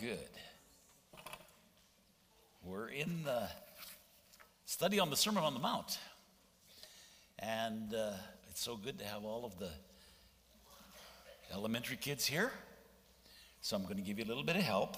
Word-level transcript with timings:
good. 0.00 0.18
We're 2.64 2.88
in 2.88 3.22
the 3.22 3.48
study 4.64 4.98
on 4.98 5.10
the 5.10 5.16
Sermon 5.16 5.42
on 5.42 5.52
the 5.52 5.60
Mount. 5.60 5.98
And 7.38 7.92
uh, 7.92 8.12
it's 8.48 8.62
so 8.62 8.76
good 8.76 8.98
to 9.00 9.04
have 9.04 9.26
all 9.26 9.44
of 9.44 9.58
the 9.58 9.68
elementary 11.52 11.98
kids 11.98 12.24
here. 12.24 12.50
So 13.60 13.76
I'm 13.76 13.82
going 13.82 13.96
to 13.96 14.02
give 14.02 14.18
you 14.18 14.24
a 14.24 14.28
little 14.28 14.42
bit 14.42 14.56
of 14.56 14.62
help. 14.62 14.96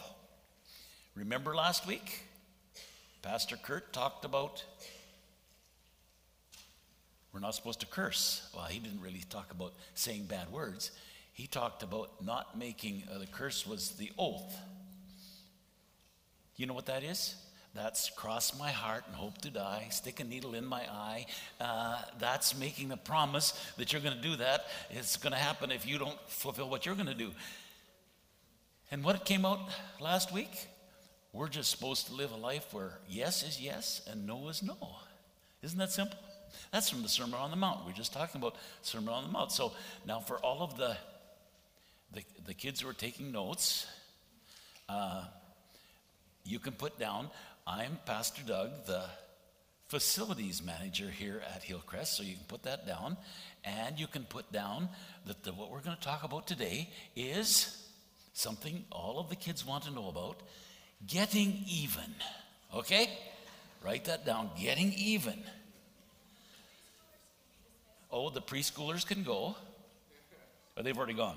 Remember 1.16 1.52
last 1.52 1.84
week? 1.84 2.20
Pastor 3.22 3.56
Kurt 3.56 3.92
talked 3.92 4.24
about 4.24 4.64
we're 7.32 7.40
not 7.40 7.56
supposed 7.56 7.80
to 7.80 7.86
curse. 7.86 8.48
Well, 8.54 8.66
he 8.66 8.78
didn't 8.78 9.00
really 9.00 9.24
talk 9.30 9.50
about 9.50 9.72
saying 9.94 10.26
bad 10.26 10.52
words. 10.52 10.92
He 11.32 11.48
talked 11.48 11.82
about 11.82 12.24
not 12.24 12.56
making, 12.56 13.02
uh, 13.12 13.18
the 13.18 13.26
curse 13.26 13.66
was 13.66 13.92
the 13.92 14.12
oath. 14.16 14.54
You 16.56 16.66
know 16.66 16.74
what 16.74 16.86
that 16.86 17.02
is? 17.02 17.34
That's 17.74 18.10
cross 18.10 18.58
my 18.58 18.70
heart 18.70 19.04
and 19.06 19.16
hope 19.16 19.38
to 19.38 19.50
die, 19.50 19.86
stick 19.90 20.20
a 20.20 20.24
needle 20.24 20.54
in 20.54 20.66
my 20.66 20.82
eye. 20.82 21.26
Uh, 21.58 22.02
that's 22.18 22.58
making 22.58 22.88
the 22.88 22.98
promise 22.98 23.52
that 23.78 23.92
you're 23.92 24.02
going 24.02 24.16
to 24.16 24.22
do 24.22 24.36
that. 24.36 24.66
It's 24.90 25.16
going 25.16 25.32
to 25.32 25.38
happen 25.38 25.70
if 25.70 25.86
you 25.86 25.98
don't 25.98 26.18
fulfill 26.28 26.68
what 26.68 26.84
you're 26.84 26.94
going 26.94 27.06
to 27.06 27.14
do. 27.14 27.30
And 28.90 29.02
what 29.02 29.24
came 29.24 29.46
out 29.46 29.60
last 30.00 30.32
week? 30.32 30.68
We're 31.32 31.48
just 31.48 31.70
supposed 31.70 32.08
to 32.08 32.14
live 32.14 32.30
a 32.30 32.36
life 32.36 32.74
where 32.74 32.98
yes 33.08 33.42
is 33.42 33.58
yes 33.58 34.06
and 34.10 34.26
no 34.26 34.48
is 34.48 34.62
no. 34.62 34.76
Isn't 35.62 35.78
that 35.78 35.92
simple? 35.92 36.18
That's 36.72 36.90
from 36.90 37.02
the 37.02 37.08
Sermon 37.08 37.34
on 37.34 37.50
the 37.50 37.56
Mount. 37.56 37.86
We 37.86 37.92
are 37.92 37.96
just 37.96 38.12
talking 38.12 38.38
about 38.38 38.56
Sermon 38.82 39.08
on 39.14 39.24
the 39.24 39.30
Mount. 39.30 39.50
So 39.50 39.72
now 40.06 40.20
for 40.20 40.36
all 40.38 40.62
of 40.62 40.76
the 40.76 40.96
the, 42.12 42.22
the 42.44 42.52
kids 42.52 42.82
who 42.82 42.88
are 42.90 42.92
taking 42.92 43.32
notes, 43.32 43.86
uh, 44.88 45.24
you 46.44 46.58
can 46.58 46.72
put 46.72 46.98
down, 46.98 47.30
I'm 47.66 47.98
Pastor 48.04 48.42
Doug, 48.46 48.86
the 48.86 49.04
facilities 49.88 50.62
manager 50.62 51.10
here 51.10 51.42
at 51.54 51.62
Hillcrest. 51.62 52.16
So 52.16 52.22
you 52.22 52.34
can 52.34 52.44
put 52.48 52.62
that 52.62 52.86
down. 52.86 53.16
And 53.64 54.00
you 54.00 54.06
can 54.06 54.24
put 54.24 54.50
down 54.50 54.88
that 55.26 55.44
the, 55.44 55.52
what 55.52 55.70
we're 55.70 55.80
going 55.80 55.96
to 55.96 56.02
talk 56.02 56.24
about 56.24 56.46
today 56.46 56.88
is 57.14 57.86
something 58.32 58.84
all 58.90 59.20
of 59.20 59.28
the 59.28 59.36
kids 59.36 59.66
want 59.66 59.84
to 59.84 59.90
know 59.90 60.08
about 60.08 60.40
getting 61.06 61.62
even. 61.68 62.14
Okay? 62.74 63.10
Write 63.84 64.06
that 64.06 64.24
down 64.24 64.50
getting 64.58 64.92
even. 64.94 65.38
Oh, 68.10 68.30
the 68.30 68.42
preschoolers 68.42 69.06
can 69.06 69.22
go. 69.22 69.56
Or 70.76 70.82
they've 70.82 70.96
already 70.96 71.14
gone. 71.14 71.36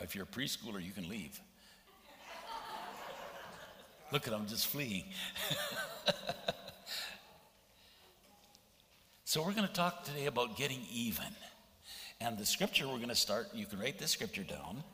If 0.00 0.14
you're 0.14 0.24
a 0.24 0.26
preschooler, 0.26 0.84
you 0.84 0.92
can 0.92 1.08
leave. 1.08 1.40
Look 4.14 4.28
at 4.28 4.32
them 4.32 4.46
just 4.46 4.68
fleeing. 4.68 5.06
so, 9.24 9.42
we're 9.42 9.50
going 9.50 9.66
to 9.66 9.74
talk 9.74 10.04
today 10.04 10.26
about 10.26 10.56
getting 10.56 10.78
even. 10.92 11.26
And 12.20 12.38
the 12.38 12.46
scripture 12.46 12.86
we're 12.86 12.98
going 12.98 13.08
to 13.08 13.16
start, 13.16 13.48
you 13.52 13.66
can 13.66 13.80
write 13.80 13.98
this 13.98 14.12
scripture 14.12 14.44
down, 14.44 14.84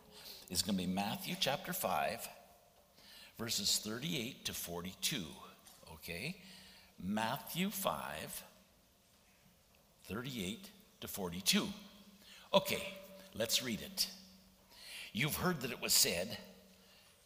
is 0.48 0.62
going 0.62 0.78
to 0.78 0.86
be 0.86 0.90
Matthew 0.90 1.34
chapter 1.38 1.74
5, 1.74 2.26
verses 3.38 3.78
38 3.84 4.46
to 4.46 4.54
42. 4.54 5.16
Okay? 5.92 6.40
Matthew 6.98 7.68
5, 7.68 8.42
38 10.08 10.70
to 11.02 11.08
42. 11.08 11.68
Okay, 12.54 12.88
let's 13.34 13.62
read 13.62 13.82
it. 13.82 14.08
You've 15.12 15.36
heard 15.36 15.60
that 15.60 15.72
it 15.72 15.82
was 15.82 15.92
said, 15.92 16.38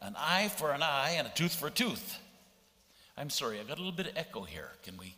an 0.04 0.14
eye 0.18 0.48
for 0.48 0.72
an 0.72 0.82
eye 0.82 1.14
and 1.16 1.26
a 1.26 1.30
tooth 1.30 1.54
for 1.54 1.68
a 1.68 1.70
tooth. 1.70 2.18
I'm 3.16 3.30
sorry, 3.30 3.58
I've 3.58 3.68
got 3.68 3.78
a 3.78 3.80
little 3.80 3.96
bit 3.96 4.08
of 4.08 4.16
echo 4.16 4.42
here. 4.42 4.68
Can 4.82 4.96
we 4.98 5.14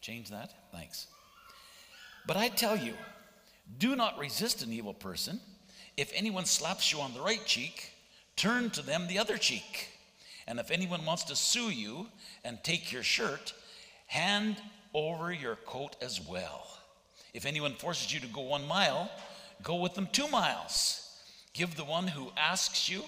change 0.00 0.30
that? 0.30 0.52
Thanks. 0.72 1.08
But 2.26 2.36
I 2.36 2.48
tell 2.48 2.76
you, 2.76 2.94
do 3.78 3.96
not 3.96 4.18
resist 4.18 4.62
an 4.62 4.72
evil 4.72 4.94
person. 4.94 5.40
If 5.96 6.12
anyone 6.14 6.44
slaps 6.44 6.92
you 6.92 7.00
on 7.00 7.14
the 7.14 7.20
right 7.20 7.44
cheek, 7.44 7.90
turn 8.36 8.70
to 8.70 8.82
them 8.82 9.08
the 9.08 9.18
other 9.18 9.38
cheek. 9.38 9.88
And 10.46 10.60
if 10.60 10.70
anyone 10.70 11.04
wants 11.04 11.24
to 11.24 11.36
sue 11.36 11.70
you 11.70 12.06
and 12.44 12.62
take 12.62 12.92
your 12.92 13.02
shirt, 13.02 13.54
hand 14.06 14.56
over 14.94 15.32
your 15.32 15.56
coat 15.56 15.96
as 16.00 16.20
well. 16.20 16.66
If 17.34 17.44
anyone 17.44 17.74
forces 17.74 18.14
you 18.14 18.20
to 18.20 18.26
go 18.28 18.42
one 18.42 18.66
mile, 18.68 19.10
go 19.62 19.76
with 19.76 19.94
them 19.94 20.08
two 20.12 20.28
miles. 20.28 21.02
Give 21.52 21.74
the 21.74 21.84
one 21.84 22.06
who 22.06 22.30
asks 22.36 22.88
you, 22.88 23.02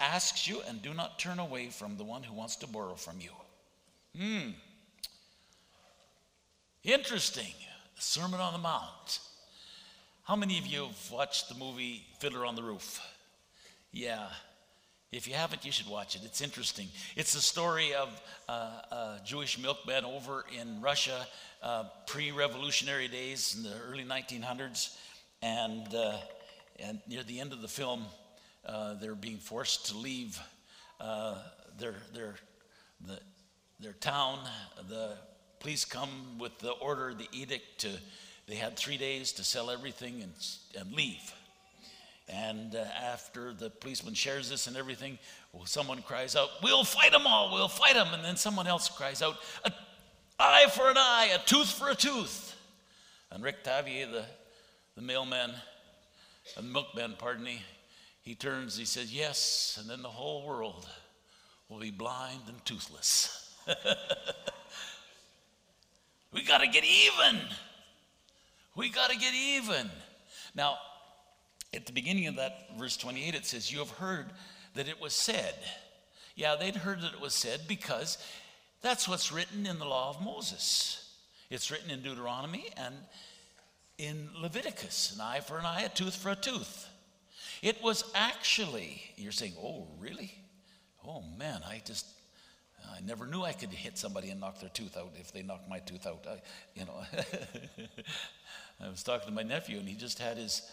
asks 0.00 0.48
you, 0.48 0.60
and 0.68 0.82
do 0.82 0.94
not 0.94 1.18
turn 1.18 1.38
away 1.38 1.68
from 1.68 1.96
the 1.96 2.04
one 2.04 2.22
who 2.22 2.34
wants 2.34 2.56
to 2.56 2.66
borrow 2.66 2.94
from 2.94 3.18
you. 3.20 3.30
Hmm. 4.16 4.50
Interesting. 6.82 7.52
The 7.96 8.02
Sermon 8.02 8.40
on 8.40 8.52
the 8.52 8.58
Mount. 8.58 9.20
How 10.24 10.36
many 10.36 10.58
of 10.58 10.66
you 10.66 10.86
have 10.86 11.10
watched 11.10 11.48
the 11.48 11.54
movie 11.54 12.06
Fiddler 12.18 12.46
on 12.46 12.54
the 12.54 12.62
Roof? 12.62 13.00
Yeah. 13.92 14.28
If 15.12 15.28
you 15.28 15.34
haven't, 15.34 15.64
you 15.64 15.70
should 15.70 15.88
watch 15.88 16.16
it. 16.16 16.22
It's 16.24 16.40
interesting. 16.40 16.88
It's 17.14 17.34
the 17.34 17.40
story 17.40 17.94
of 17.94 18.20
uh, 18.48 18.52
a 18.52 19.20
Jewish 19.24 19.58
milkman 19.58 20.04
over 20.04 20.44
in 20.58 20.80
Russia, 20.80 21.26
uh, 21.62 21.84
pre 22.06 22.32
revolutionary 22.32 23.06
days 23.06 23.54
in 23.56 23.62
the 23.62 23.76
early 23.88 24.04
1900s. 24.04 24.96
And 25.40 25.94
uh, 25.94 26.16
and 26.80 27.00
near 27.06 27.22
the 27.22 27.38
end 27.38 27.52
of 27.52 27.62
the 27.62 27.68
film, 27.68 28.04
uh, 28.66 28.94
they're 28.94 29.14
being 29.14 29.38
forced 29.38 29.86
to 29.86 29.96
leave 29.96 30.38
uh, 31.00 31.36
their, 31.78 31.94
their, 32.14 32.34
the, 33.06 33.18
their 33.80 33.92
town. 33.92 34.38
The 34.88 35.16
police 35.60 35.84
come 35.84 36.38
with 36.38 36.58
the 36.58 36.72
order, 36.72 37.14
the 37.14 37.28
edict 37.32 37.80
to, 37.80 37.90
they 38.46 38.54
had 38.54 38.76
three 38.76 38.96
days 38.96 39.32
to 39.32 39.44
sell 39.44 39.70
everything 39.70 40.22
and, 40.22 40.32
and 40.78 40.92
leave. 40.92 41.32
And 42.28 42.74
uh, 42.74 42.84
after 43.02 43.52
the 43.52 43.68
policeman 43.68 44.14
shares 44.14 44.48
this 44.48 44.66
and 44.66 44.76
everything, 44.76 45.18
well, 45.52 45.66
someone 45.66 46.00
cries 46.02 46.36
out, 46.36 46.48
We'll 46.62 46.84
fight 46.84 47.12
them 47.12 47.26
all, 47.26 47.52
we'll 47.52 47.68
fight 47.68 47.94
them. 47.94 48.08
And 48.14 48.24
then 48.24 48.36
someone 48.36 48.66
else 48.66 48.88
cries 48.88 49.20
out, 49.20 49.36
An 49.64 49.72
eye 50.38 50.66
for 50.70 50.88
an 50.88 50.96
eye, 50.96 51.30
a 51.34 51.46
tooth 51.46 51.70
for 51.70 51.90
a 51.90 51.94
tooth. 51.94 52.56
And 53.30 53.42
Rick 53.44 53.64
Tevye, 53.64 54.10
the, 54.10 54.24
the 54.96 55.02
mailman, 55.02 55.52
the 56.56 56.62
milkman, 56.62 57.14
pardon 57.18 57.44
me, 57.44 57.62
he 58.24 58.34
turns, 58.34 58.76
he 58.76 58.86
says, 58.86 59.12
Yes, 59.12 59.78
and 59.80 59.88
then 59.88 60.02
the 60.02 60.08
whole 60.08 60.46
world 60.46 60.88
will 61.68 61.78
be 61.78 61.90
blind 61.90 62.40
and 62.48 62.64
toothless. 62.64 63.54
we 66.32 66.42
got 66.42 66.62
to 66.62 66.66
get 66.66 66.84
even. 66.84 67.40
We 68.74 68.88
got 68.88 69.10
to 69.10 69.18
get 69.18 69.34
even. 69.34 69.90
Now, 70.54 70.78
at 71.74 71.84
the 71.84 71.92
beginning 71.92 72.26
of 72.26 72.36
that 72.36 72.70
verse 72.78 72.96
28, 72.96 73.34
it 73.34 73.44
says, 73.44 73.70
You 73.70 73.80
have 73.80 73.90
heard 73.90 74.26
that 74.74 74.88
it 74.88 75.00
was 75.00 75.12
said. 75.12 75.54
Yeah, 76.34 76.56
they'd 76.56 76.76
heard 76.76 77.02
that 77.02 77.12
it 77.12 77.20
was 77.20 77.34
said 77.34 77.60
because 77.68 78.16
that's 78.80 79.06
what's 79.06 79.32
written 79.32 79.66
in 79.66 79.78
the 79.78 79.84
law 79.84 80.10
of 80.10 80.24
Moses. 80.24 81.14
It's 81.50 81.70
written 81.70 81.90
in 81.90 82.00
Deuteronomy 82.00 82.70
and 82.76 82.94
in 83.98 84.30
Leviticus 84.40 85.14
an 85.14 85.20
eye 85.20 85.40
for 85.40 85.58
an 85.58 85.66
eye, 85.66 85.82
a 85.82 85.88
tooth 85.88 86.16
for 86.16 86.30
a 86.30 86.36
tooth. 86.36 86.88
It 87.64 87.82
was 87.82 88.04
actually, 88.14 89.02
you're 89.16 89.32
saying, 89.32 89.54
oh, 89.58 89.86
really? 89.98 90.34
Oh, 91.08 91.24
man, 91.38 91.62
I 91.66 91.80
just, 91.82 92.04
I 92.94 93.00
never 93.00 93.24
knew 93.24 93.40
I 93.40 93.54
could 93.54 93.70
hit 93.70 93.96
somebody 93.96 94.28
and 94.28 94.38
knock 94.38 94.60
their 94.60 94.68
tooth 94.68 94.98
out 94.98 95.12
if 95.18 95.32
they 95.32 95.40
knocked 95.40 95.66
my 95.66 95.78
tooth 95.78 96.06
out. 96.06 96.26
I, 96.28 96.42
you 96.74 96.84
know, 96.84 97.02
I 98.84 98.90
was 98.90 99.02
talking 99.02 99.28
to 99.28 99.34
my 99.34 99.44
nephew 99.44 99.78
and 99.78 99.88
he 99.88 99.94
just 99.94 100.18
had 100.18 100.36
his, 100.36 100.70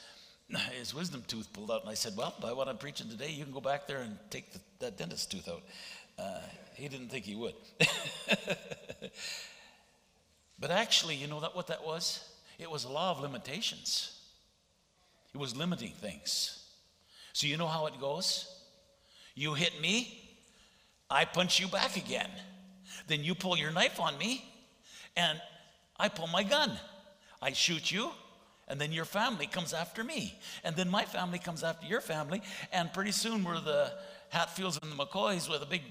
his 0.78 0.94
wisdom 0.94 1.24
tooth 1.28 1.54
pulled 1.54 1.72
out. 1.72 1.80
And 1.80 1.90
I 1.90 1.94
said, 1.94 2.12
well, 2.18 2.36
by 2.42 2.52
what 2.52 2.68
I'm 2.68 2.78
preaching 2.78 3.08
today, 3.08 3.32
you 3.32 3.46
can 3.46 3.54
go 3.54 3.62
back 3.62 3.88
there 3.88 4.00
and 4.00 4.18
take 4.30 4.52
the, 4.52 4.60
that 4.80 4.98
dentist's 4.98 5.28
tooth 5.28 5.48
out. 5.48 5.64
Uh, 6.20 6.42
he 6.74 6.90
didn't 6.90 7.08
think 7.08 7.24
he 7.24 7.36
would. 7.36 7.56
but 10.60 10.72
actually, 10.72 11.16
you 11.16 11.28
know 11.28 11.40
that 11.40 11.56
what 11.56 11.68
that 11.68 11.86
was? 11.86 12.34
It 12.60 12.70
was 12.70 12.84
a 12.84 12.90
law 12.90 13.12
of 13.12 13.22
limitations, 13.22 14.20
it 15.34 15.38
was 15.38 15.56
limiting 15.56 15.92
things. 15.92 16.61
So, 17.34 17.48
you 17.48 17.58
know 17.58 17.68
how 17.68 17.88
it 17.88 18.00
goes? 18.00 18.48
You 19.36 19.54
hit 19.54 19.80
me, 19.82 20.22
I 21.10 21.26
punch 21.26 21.60
you 21.60 21.68
back 21.68 21.98
again. 21.98 22.30
Then 23.08 23.24
you 23.24 23.36
pull 23.36 23.58
your 23.58 23.72
knife 23.72 24.00
on 24.00 24.18
me, 24.18 24.46
and 25.16 25.42
I 25.98 26.10
pull 26.10 26.28
my 26.28 26.44
gun. 26.44 26.72
I 27.42 27.54
shoot 27.54 27.92
you, 27.92 28.12
and 28.68 28.80
then 28.80 28.92
your 28.92 29.06
family 29.06 29.48
comes 29.48 29.74
after 29.74 30.04
me. 30.04 30.34
And 30.64 30.76
then 30.76 30.90
my 30.90 31.06
family 31.06 31.40
comes 31.40 31.64
after 31.64 31.86
your 31.88 32.02
family, 32.02 32.42
and 32.72 32.92
pretty 32.94 33.12
soon 33.12 33.44
we're 33.44 33.60
the 33.60 33.92
Hatfields 34.30 34.80
and 34.82 34.92
the 34.92 34.96
McCoys 34.96 35.50
with 35.50 35.62
a 35.62 35.66
big, 35.66 35.82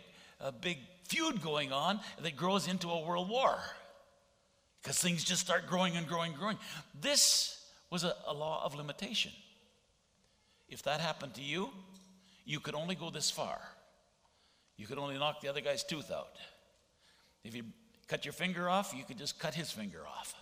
a 0.41 0.53
big 0.53 0.79
feud 1.05 1.43
going 1.43 1.73
on 1.73 2.01
that 2.23 2.37
grows 2.37 2.69
into 2.69 2.89
a 2.89 3.07
world 3.07 3.29
war 3.29 3.59
because 4.83 4.99
things 4.99 5.25
just 5.25 5.41
start 5.43 5.67
growing 5.67 5.97
and 5.97 6.07
growing 6.07 6.31
and 6.31 6.41
growing. 6.41 6.57
This 6.99 7.63
was 7.91 8.05
a, 8.05 8.15
a 8.27 8.33
law 8.33 8.65
of 8.65 8.75
limitation. 8.75 9.33
If 10.71 10.83
that 10.85 11.01
happened 11.01 11.35
to 11.35 11.43
you, 11.43 11.71
you 12.47 12.61
could 12.61 12.75
only 12.75 12.95
go 12.95 13.11
this 13.11 13.31
far. 13.31 13.59
You 14.77 14.87
could 14.87 14.99
only 14.99 15.19
knock 15.19 15.41
the 15.43 15.49
other 15.49 15.61
guy's 15.61 15.85
tooth 15.85 16.11
out. 16.11 16.37
If 17.45 17.55
you 17.55 17.65
cut 18.09 18.25
your 18.25 18.33
finger 18.33 18.69
off, 18.69 18.95
you 18.97 19.05
could 19.05 19.19
just 19.19 19.39
cut 19.39 19.53
his 19.53 19.71
finger 19.71 20.01
off. 20.07 20.35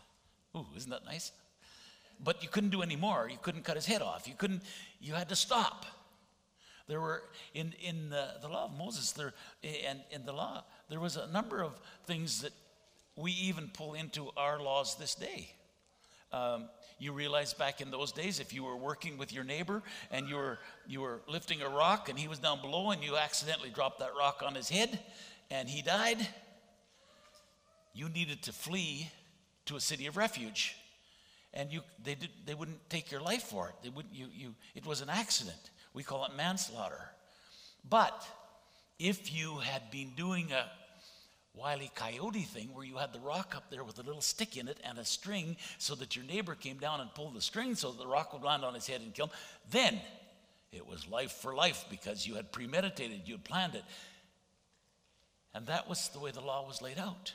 Ooh, 0.57 0.67
isn't 0.77 0.91
that 0.91 1.05
nice? 1.05 1.33
But 2.23 2.43
you 2.43 2.49
couldn't 2.49 2.71
do 2.71 2.83
any 2.83 2.97
more. 2.97 3.29
You 3.31 3.39
couldn't 3.41 3.65
cut 3.65 3.77
his 3.77 3.87
head 3.87 4.03
off. 4.03 4.29
You 4.29 4.35
couldn't, 4.37 4.63
you 5.01 5.15
had 5.15 5.29
to 5.31 5.37
stop. 5.37 5.87
There 6.89 7.01
were, 7.01 7.23
in, 7.55 7.75
in 7.83 8.11
the, 8.11 8.35
the 8.41 8.49
law 8.49 8.67
of 8.67 8.77
Moses, 8.77 9.13
there, 9.13 9.35
and 9.63 10.01
in 10.11 10.25
the 10.25 10.33
law, 10.33 10.65
there 10.89 11.01
was 11.01 11.17
a 11.17 11.27
number 11.29 11.63
of 11.63 11.79
things 12.07 12.43
that 12.43 12.53
we 13.17 13.33
even 13.33 13.69
pull 13.69 13.95
into 13.95 14.31
our 14.37 14.61
laws 14.61 14.97
this 14.97 15.15
day. 15.15 15.51
Um, 16.33 16.69
you 16.99 17.13
realize 17.13 17.55
back 17.55 17.81
in 17.81 17.91
those 17.91 18.13
days, 18.13 18.41
if 18.41 18.53
you 18.53 18.65
were 18.65 18.77
working 18.77 19.19
with 19.19 19.33
your 19.33 19.45
neighbor 19.45 19.83
and 20.11 20.29
you 20.29 20.37
were, 20.37 20.59
you 20.87 21.01
were 21.01 21.21
lifting 21.29 21.63
a 21.63 21.69
rock 21.69 22.09
and 22.09 22.19
he 22.19 22.29
was 22.29 22.39
down 22.39 22.61
below 22.61 22.91
and 22.91 23.03
you 23.03 23.17
accidentally 23.17 23.71
dropped 23.71 24.01
that 24.01 24.11
rock 24.19 24.43
on 24.45 24.55
his 24.55 24.69
head 24.69 24.99
and 25.51 25.69
he 25.69 25.83
died, 25.83 26.19
you 27.95 28.09
needed 28.09 28.43
to 28.43 28.53
flee 28.53 29.11
to 29.67 29.77
a 29.77 29.81
city 29.81 30.07
of 30.07 30.17
refuge. 30.17 30.77
And 31.55 31.73
you, 31.73 31.81
they, 32.03 32.15
did, 32.15 32.31
they 32.45 32.55
wouldn't 32.55 32.89
take 32.91 33.11
your 33.11 33.21
life 33.21 33.45
for 33.45 33.69
it. 33.69 33.75
They 33.83 33.89
wouldn't, 33.89 34.15
you, 34.15 34.27
you, 34.33 34.55
it 34.75 34.87
was 34.87 35.01
an 35.01 35.09
accident. 35.09 35.71
We 35.95 36.03
call 36.03 36.25
it 36.27 36.33
manslaughter. 36.37 37.01
But 37.89 38.27
if 38.99 39.33
you 39.35 39.59
had 39.59 39.91
been 39.91 40.13
doing 40.17 40.53
a 40.53 40.67
wily 41.59 41.91
coyote 41.95 42.43
thing 42.43 42.69
where 42.73 42.85
you 42.85 42.97
had 42.97 43.13
the 43.13 43.19
rock 43.21 43.55
up 43.57 43.71
there 43.71 43.85
with 43.85 43.99
a 43.99 44.03
little 44.03 44.21
stick 44.21 44.57
in 44.57 44.69
it 44.69 44.79
and 44.85 44.99
a 44.99 45.05
string 45.05 45.57
so 45.79 45.95
that 45.95 46.15
your 46.15 46.25
neighbor 46.25 46.55
came 46.55 46.77
down 46.79 47.01
and 47.01 47.13
pulled 47.15 47.35
the 47.35 47.41
string 47.41 47.75
so 47.75 47.91
that 47.91 47.99
the 47.99 48.07
rock 48.07 48.33
would 48.33 48.43
land 48.43 48.65
on 48.65 48.75
his 48.75 48.87
head 48.87 49.01
and 49.01 49.15
kill 49.15 49.27
him, 49.27 49.33
then 49.71 50.01
it 50.73 50.87
was 50.87 51.09
life 51.09 51.33
for 51.33 51.55
life 51.55 51.85
because 51.91 52.27
you 52.27 52.35
had 52.35 52.53
premeditated, 52.53 53.23
you 53.25 53.35
had 53.35 53.45
planned 53.45 53.75
it. 53.75 53.85
And 55.55 55.67
that 55.67 55.89
was 55.89 56.09
the 56.11 56.21
way 56.21 56.31
the 56.31 56.41
law 56.41 56.67
was 56.67 56.83
laid 56.83 56.99
out. 56.99 57.33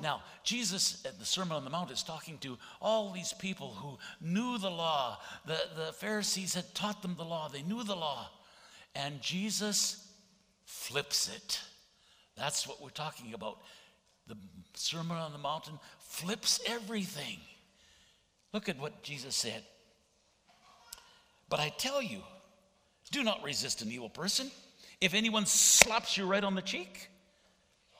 Now, 0.00 0.22
Jesus 0.44 1.04
at 1.04 1.18
the 1.18 1.24
Sermon 1.24 1.56
on 1.56 1.64
the 1.64 1.70
Mount 1.70 1.90
is 1.90 2.02
talking 2.02 2.38
to 2.38 2.58
all 2.80 3.10
these 3.10 3.32
people 3.32 3.70
who 3.70 3.98
knew 4.20 4.58
the 4.58 4.70
law. 4.70 5.18
The, 5.46 5.58
the 5.76 5.92
Pharisees 5.94 6.54
had 6.54 6.74
taught 6.74 7.02
them 7.02 7.14
the 7.16 7.24
law, 7.24 7.48
they 7.48 7.62
knew 7.62 7.82
the 7.82 7.96
law. 7.96 8.28
And 8.94 9.20
Jesus 9.20 10.06
flips 10.64 11.28
it. 11.28 11.60
That's 12.38 12.66
what 12.66 12.82
we're 12.82 12.90
talking 12.90 13.34
about. 13.34 13.58
The 14.26 14.36
Sermon 14.74 15.16
on 15.16 15.32
the 15.32 15.38
Mountain 15.38 15.78
flips 15.98 16.60
everything. 16.66 17.38
Look 18.52 18.68
at 18.68 18.78
what 18.78 19.02
Jesus 19.02 19.34
said. 19.34 19.62
But 21.48 21.60
I 21.60 21.70
tell 21.78 22.02
you, 22.02 22.20
do 23.10 23.24
not 23.24 23.42
resist 23.42 23.82
an 23.82 23.90
evil 23.90 24.08
person. 24.08 24.50
If 25.00 25.14
anyone 25.14 25.46
slaps 25.46 26.16
you 26.16 26.26
right 26.26 26.44
on 26.44 26.54
the 26.54 26.62
cheek, 26.62 27.08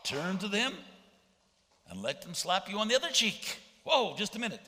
turn 0.05 0.39
to 0.39 0.49
them 0.49 0.75
and 1.89 2.03
let 2.03 2.23
them 2.23 2.35
slap 2.35 2.71
you 2.71 2.79
on 2.79 2.89
the 2.89 2.95
other 2.95 3.11
cheek. 3.11 3.59
Whoa, 3.85 4.15
just 4.17 4.37
a 4.37 4.39
minute. 4.39 4.61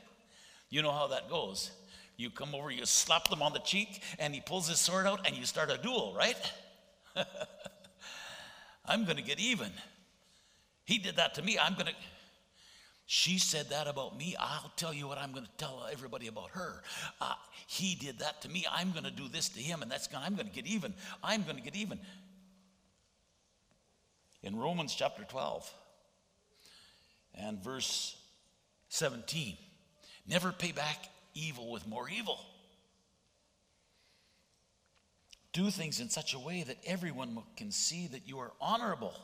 You 0.70 0.82
know 0.82 0.92
how 0.92 1.08
that 1.08 1.28
goes. 1.28 1.70
You 2.16 2.30
come 2.30 2.54
over, 2.54 2.70
you 2.70 2.84
slap 2.86 3.28
them 3.28 3.42
on 3.42 3.52
the 3.52 3.60
cheek, 3.60 4.02
and 4.18 4.34
he 4.34 4.40
pulls 4.40 4.68
his 4.68 4.78
sword 4.78 5.06
out, 5.06 5.26
and 5.26 5.36
you 5.36 5.44
start 5.44 5.70
a 5.70 5.78
duel, 5.78 6.14
right? 6.16 6.36
I'm 8.84 9.04
going 9.04 9.16
to 9.16 9.22
get 9.22 9.38
even. 9.38 9.70
He 10.84 10.98
did 10.98 11.16
that 11.16 11.34
to 11.34 11.42
me. 11.42 11.58
I'm 11.58 11.74
going 11.74 11.86
to. 11.86 11.92
She 13.06 13.38
said 13.38 13.70
that 13.70 13.88
about 13.88 14.16
me. 14.16 14.36
I'll 14.38 14.72
tell 14.76 14.94
you 14.94 15.08
what 15.08 15.18
I'm 15.18 15.32
going 15.32 15.44
to 15.44 15.50
tell 15.56 15.86
everybody 15.90 16.28
about 16.28 16.50
her. 16.50 16.82
Uh, 17.20 17.34
he 17.66 17.96
did 17.96 18.20
that 18.20 18.40
to 18.42 18.48
me. 18.48 18.64
I'm 18.70 18.92
going 18.92 19.04
to 19.04 19.10
do 19.10 19.28
this 19.28 19.48
to 19.50 19.60
him, 19.60 19.82
and 19.82 19.90
that's 19.90 20.06
going. 20.06 20.22
I'm 20.24 20.34
going 20.34 20.46
to 20.46 20.52
get 20.52 20.66
even. 20.66 20.94
I'm 21.22 21.42
going 21.42 21.56
to 21.56 21.62
get 21.62 21.74
even. 21.74 21.98
In 24.42 24.56
Romans 24.56 24.94
chapter 24.94 25.24
12 25.24 25.70
and 27.34 27.62
verse 27.62 28.16
17, 28.88 29.56
never 30.26 30.52
pay 30.52 30.72
back 30.72 31.08
evil 31.34 31.70
with 31.70 31.86
more 31.86 32.08
evil. 32.08 32.38
Do 35.52 35.70
things 35.70 36.00
in 36.00 36.08
such 36.08 36.34
a 36.34 36.38
way 36.38 36.62
that 36.62 36.78
everyone 36.86 37.38
can 37.56 37.70
see 37.70 38.06
that 38.08 38.28
you 38.28 38.38
are 38.38 38.52
honorable. 38.60 39.14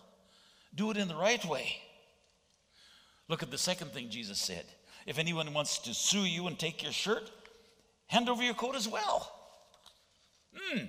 Do 0.75 0.91
it 0.91 0.97
in 0.97 1.09
the 1.09 1.15
right 1.15 1.45
way. 1.45 1.77
Look 3.29 3.43
at 3.43 3.51
the 3.51 3.59
second 3.59 3.93
thing 3.93 4.11
Jesus 4.11 4.39
said. 4.39 4.65
If 5.07 5.19
anyone 5.19 5.53
wants 5.55 5.79
to 5.81 5.95
sue 5.95 6.25
you 6.25 6.47
and 6.49 6.59
take 6.59 6.83
your 6.83 6.93
shirt, 6.93 7.31
hand 8.07 8.29
over 8.29 8.43
your 8.43 8.55
coat 8.55 8.75
as 8.75 8.89
well. 8.89 9.33
Hmm. 10.55 10.85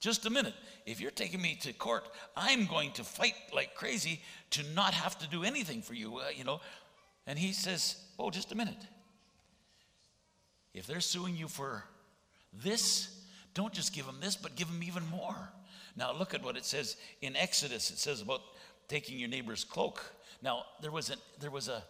Just 0.00 0.26
a 0.26 0.30
minute. 0.30 0.54
If 0.84 1.00
you're 1.00 1.10
taking 1.10 1.40
me 1.40 1.56
to 1.62 1.72
court, 1.72 2.08
I'm 2.36 2.66
going 2.66 2.92
to 2.92 3.04
fight 3.04 3.34
like 3.54 3.74
crazy 3.74 4.20
to 4.50 4.62
not 4.74 4.94
have 4.94 5.18
to 5.20 5.28
do 5.28 5.44
anything 5.44 5.82
for 5.82 5.94
you, 5.94 6.16
uh, 6.16 6.30
you 6.34 6.44
know. 6.44 6.60
And 7.26 7.38
he 7.38 7.52
says, 7.52 7.96
Oh, 8.18 8.30
just 8.30 8.50
a 8.50 8.56
minute. 8.56 8.84
If 10.74 10.86
they're 10.86 11.00
suing 11.00 11.36
you 11.36 11.48
for 11.48 11.84
this, 12.52 13.21
don't 13.54 13.72
just 13.72 13.92
give 13.92 14.06
them 14.06 14.18
this, 14.20 14.36
but 14.36 14.56
give 14.56 14.68
them 14.68 14.82
even 14.82 15.06
more. 15.08 15.50
Now, 15.96 16.12
look 16.12 16.34
at 16.34 16.42
what 16.42 16.56
it 16.56 16.64
says 16.64 16.96
in 17.20 17.36
Exodus. 17.36 17.90
It 17.90 17.98
says 17.98 18.20
about 18.20 18.40
taking 18.88 19.18
your 19.18 19.28
neighbor's 19.28 19.64
cloak. 19.64 20.02
Now, 20.42 20.64
there 20.80 20.90
was 20.90 21.10
a, 21.10 21.14
there 21.40 21.50
was 21.50 21.68
a, 21.68 21.82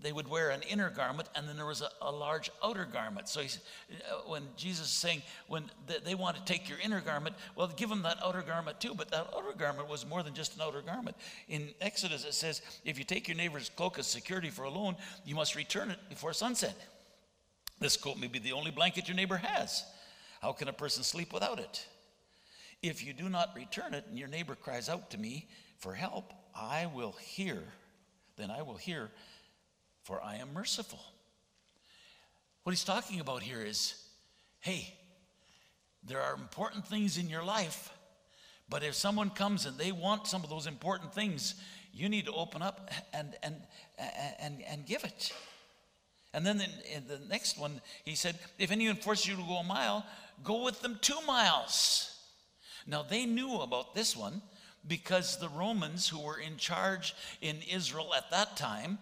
they 0.00 0.12
would 0.12 0.28
wear 0.28 0.50
an 0.50 0.62
inner 0.62 0.90
garment 0.90 1.28
and 1.34 1.48
then 1.48 1.56
there 1.56 1.66
was 1.66 1.80
a, 1.80 1.88
a 2.02 2.10
large 2.10 2.50
outer 2.62 2.84
garment. 2.84 3.28
So 3.28 3.40
uh, 3.40 3.44
when 4.26 4.42
Jesus 4.56 4.86
is 4.86 4.92
saying, 4.92 5.22
when 5.46 5.70
they 6.04 6.14
want 6.14 6.36
to 6.36 6.44
take 6.44 6.68
your 6.68 6.78
inner 6.80 7.00
garment, 7.00 7.36
well, 7.54 7.68
give 7.68 7.88
them 7.88 8.02
that 8.02 8.18
outer 8.22 8.42
garment 8.42 8.80
too. 8.80 8.94
But 8.94 9.10
that 9.12 9.28
outer 9.34 9.56
garment 9.56 9.88
was 9.88 10.04
more 10.04 10.22
than 10.22 10.34
just 10.34 10.56
an 10.56 10.62
outer 10.62 10.82
garment. 10.82 11.16
In 11.48 11.70
Exodus, 11.80 12.24
it 12.24 12.34
says, 12.34 12.60
if 12.84 12.98
you 12.98 13.04
take 13.04 13.28
your 13.28 13.36
neighbor's 13.36 13.70
cloak 13.70 13.98
as 13.98 14.06
security 14.06 14.50
for 14.50 14.64
a 14.64 14.70
loan, 14.70 14.96
you 15.24 15.36
must 15.36 15.54
return 15.54 15.90
it 15.90 15.98
before 16.08 16.32
sunset. 16.32 16.74
This 17.80 17.96
coat 17.96 18.18
may 18.18 18.26
be 18.28 18.38
the 18.38 18.52
only 18.52 18.72
blanket 18.72 19.08
your 19.08 19.16
neighbor 19.16 19.36
has. 19.36 19.84
How 20.44 20.52
can 20.52 20.68
a 20.68 20.74
person 20.74 21.02
sleep 21.02 21.32
without 21.32 21.58
it? 21.58 21.86
If 22.82 23.02
you 23.02 23.14
do 23.14 23.30
not 23.30 23.56
return 23.56 23.94
it 23.94 24.04
and 24.10 24.18
your 24.18 24.28
neighbor 24.28 24.54
cries 24.54 24.90
out 24.90 25.10
to 25.12 25.18
me 25.18 25.48
for 25.78 25.94
help, 25.94 26.34
I 26.54 26.84
will 26.94 27.12
hear, 27.12 27.62
then 28.36 28.50
I 28.50 28.60
will 28.60 28.76
hear, 28.76 29.08
for 30.02 30.22
I 30.22 30.36
am 30.36 30.52
merciful. 30.52 31.00
What 32.62 32.72
he's 32.72 32.84
talking 32.84 33.20
about 33.20 33.42
here 33.42 33.62
is 33.62 33.94
hey, 34.60 34.92
there 36.06 36.20
are 36.20 36.34
important 36.34 36.86
things 36.86 37.16
in 37.16 37.30
your 37.30 37.42
life, 37.42 37.90
but 38.68 38.82
if 38.82 38.94
someone 38.94 39.30
comes 39.30 39.64
and 39.64 39.78
they 39.78 39.92
want 39.92 40.26
some 40.26 40.44
of 40.44 40.50
those 40.50 40.66
important 40.66 41.14
things, 41.14 41.54
you 41.90 42.10
need 42.10 42.26
to 42.26 42.32
open 42.34 42.60
up 42.60 42.90
and, 43.14 43.34
and, 43.42 43.56
and, 44.38 44.62
and 44.68 44.84
give 44.84 45.04
it. 45.04 45.32
And 46.34 46.44
then 46.44 46.60
in, 46.60 46.70
in 46.96 47.06
the 47.06 47.20
next 47.30 47.56
one, 47.56 47.80
he 48.04 48.16
said, 48.16 48.36
if 48.58 48.72
anyone 48.72 48.96
forces 48.96 49.28
you 49.28 49.36
to 49.36 49.42
go 49.42 49.54
a 49.54 49.64
mile, 49.64 50.04
go 50.42 50.64
with 50.64 50.80
them 50.82 50.98
two 51.00 51.20
miles. 51.26 52.18
Now 52.86 53.02
they 53.02 53.26
knew 53.26 53.60
about 53.60 53.94
this 53.94 54.16
one 54.16 54.42
because 54.86 55.38
the 55.38 55.48
Romans 55.48 56.08
who 56.08 56.20
were 56.20 56.38
in 56.38 56.56
charge 56.56 57.14
in 57.40 57.58
Israel 57.70 58.12
at 58.14 58.30
that 58.30 58.56
time, 58.56 58.98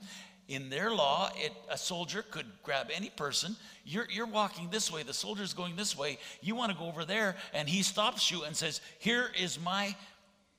in 0.49 0.71
their 0.71 0.91
law, 0.91 1.31
it, 1.37 1.53
a 1.71 1.79
soldier 1.79 2.23
could 2.23 2.47
grab 2.63 2.89
any 2.93 3.11
person. 3.11 3.57
You're, 3.85 4.07
you're 4.11 4.27
walking 4.27 4.69
this 4.71 4.93
way, 4.93 5.03
the 5.03 5.15
soldier's 5.15 5.55
going 5.55 5.77
this 5.77 5.97
way. 5.97 6.19
You 6.41 6.55
want 6.55 6.73
to 6.73 6.79
go 6.79 6.87
over 6.87 7.05
there, 7.05 7.37
and 7.55 7.69
he 7.69 7.83
stops 7.83 8.31
you 8.31 8.45
and 8.45 8.55
says, 8.55 8.81
Here 8.99 9.31
is 9.41 9.59
my 9.59 9.97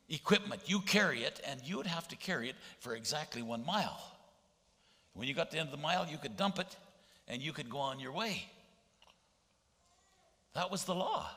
equipment. 0.10 0.64
You 0.66 0.80
carry 0.80 1.24
it, 1.24 1.42
and 1.48 1.62
you 1.64 1.78
would 1.78 1.88
have 1.88 2.08
to 2.10 2.16
carry 2.16 2.50
it 2.50 2.56
for 2.80 2.96
exactly 2.96 3.42
one 3.42 3.66
mile. 3.66 4.14
When 5.14 5.28
you 5.28 5.34
got 5.34 5.52
to 5.52 5.56
the 5.56 5.60
end 5.60 5.70
of 5.70 5.76
the 5.76 5.82
mile, 5.82 6.08
you 6.10 6.18
could 6.18 6.36
dump 6.36 6.60
it 6.60 6.76
and 7.28 7.42
you 7.42 7.54
could 7.54 7.70
go 7.70 7.78
on 7.78 8.00
your 8.00 8.12
way. 8.12 8.46
That 10.54 10.72
was 10.72 10.84
the 10.84 10.96
law. 10.96 11.30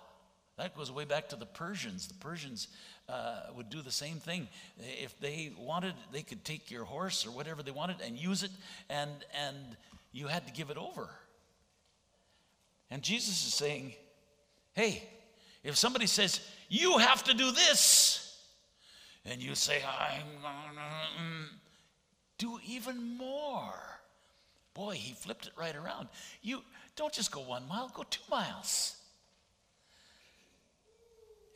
That 0.56 0.74
goes 0.76 0.90
way 0.90 1.04
back 1.04 1.28
to 1.30 1.36
the 1.36 1.46
Persians. 1.46 2.08
The 2.08 2.14
Persians 2.14 2.68
uh, 3.08 3.40
would 3.54 3.68
do 3.68 3.82
the 3.82 3.90
same 3.90 4.16
thing. 4.16 4.48
If 4.78 5.18
they 5.20 5.52
wanted, 5.58 5.94
they 6.12 6.22
could 6.22 6.44
take 6.44 6.70
your 6.70 6.84
horse 6.84 7.26
or 7.26 7.30
whatever 7.30 7.62
they 7.62 7.70
wanted 7.70 7.96
and 8.04 8.16
use 8.16 8.42
it, 8.42 8.50
and, 8.88 9.10
and 9.46 9.56
you 10.12 10.28
had 10.28 10.46
to 10.46 10.52
give 10.52 10.70
it 10.70 10.78
over. 10.78 11.08
And 12.90 13.02
Jesus 13.02 13.46
is 13.46 13.52
saying, 13.52 13.94
hey, 14.72 15.02
if 15.62 15.76
somebody 15.76 16.06
says, 16.06 16.40
you 16.68 16.98
have 16.98 17.22
to 17.24 17.34
do 17.34 17.50
this, 17.50 18.22
and 19.24 19.42
you 19.42 19.54
say, 19.54 19.82
I'm 19.82 20.40
gonna 20.40 20.80
mm, 21.20 21.46
do 22.38 22.58
even 22.66 23.16
more. 23.18 23.74
Boy, 24.72 24.94
he 24.94 25.14
flipped 25.14 25.46
it 25.46 25.52
right 25.58 25.74
around. 25.74 26.08
You 26.42 26.62
don't 26.96 27.12
just 27.12 27.32
go 27.32 27.40
one 27.40 27.66
mile, 27.68 27.90
go 27.92 28.04
two 28.08 28.22
miles. 28.30 28.96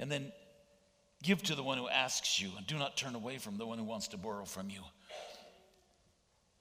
And 0.00 0.11
then 0.11 0.33
give 1.23 1.42
to 1.45 1.54
the 1.54 1.62
one 1.62 1.76
who 1.78 1.88
asks 1.88 2.40
you, 2.40 2.50
and 2.57 2.66
do 2.66 2.78
not 2.78 2.97
turn 2.97 3.14
away 3.14 3.37
from 3.37 3.59
the 3.59 3.66
one 3.66 3.78
who 3.78 3.85
wants 3.85 4.09
to 4.09 4.16
borrow 4.16 4.47
from 4.47 4.71
you. 4.71 4.80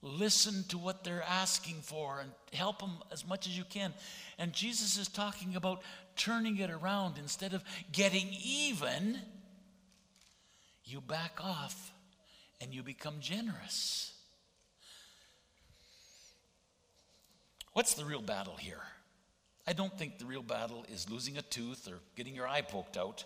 Listen 0.02 0.64
to 0.70 0.78
what 0.78 1.04
they're 1.04 1.24
asking 1.24 1.76
for 1.82 2.20
and 2.20 2.32
help 2.54 2.80
them 2.80 2.98
as 3.12 3.26
much 3.26 3.48
as 3.48 3.58
you 3.58 3.64
can. 3.64 3.94
And 4.38 4.54
Jesus 4.54 4.98
is 4.98 5.08
talking 5.08 5.56
about 5.56 5.82
turning 6.16 6.58
it 6.58 6.70
around 6.70 7.18
instead 7.18 7.54
of 7.54 7.64
getting 7.92 8.28
even, 8.44 9.18
you 10.84 11.00
back 11.00 11.40
off 11.42 11.94
and 12.62 12.74
you 12.74 12.84
become 12.84 13.16
generous. 13.22 14.14
What's 17.72 17.94
the 17.94 18.04
real 18.04 18.22
battle 18.22 18.56
here? 18.58 18.82
I 19.70 19.74
don't 19.74 19.96
think 19.96 20.18
the 20.18 20.26
real 20.26 20.42
battle 20.42 20.84
is 20.92 21.12
losing 21.12 21.38
a 21.38 21.44
tooth 21.44 21.88
or 21.88 22.00
getting 22.16 22.34
your 22.34 22.48
eye 22.48 22.62
poked 22.62 22.98
out. 22.98 23.24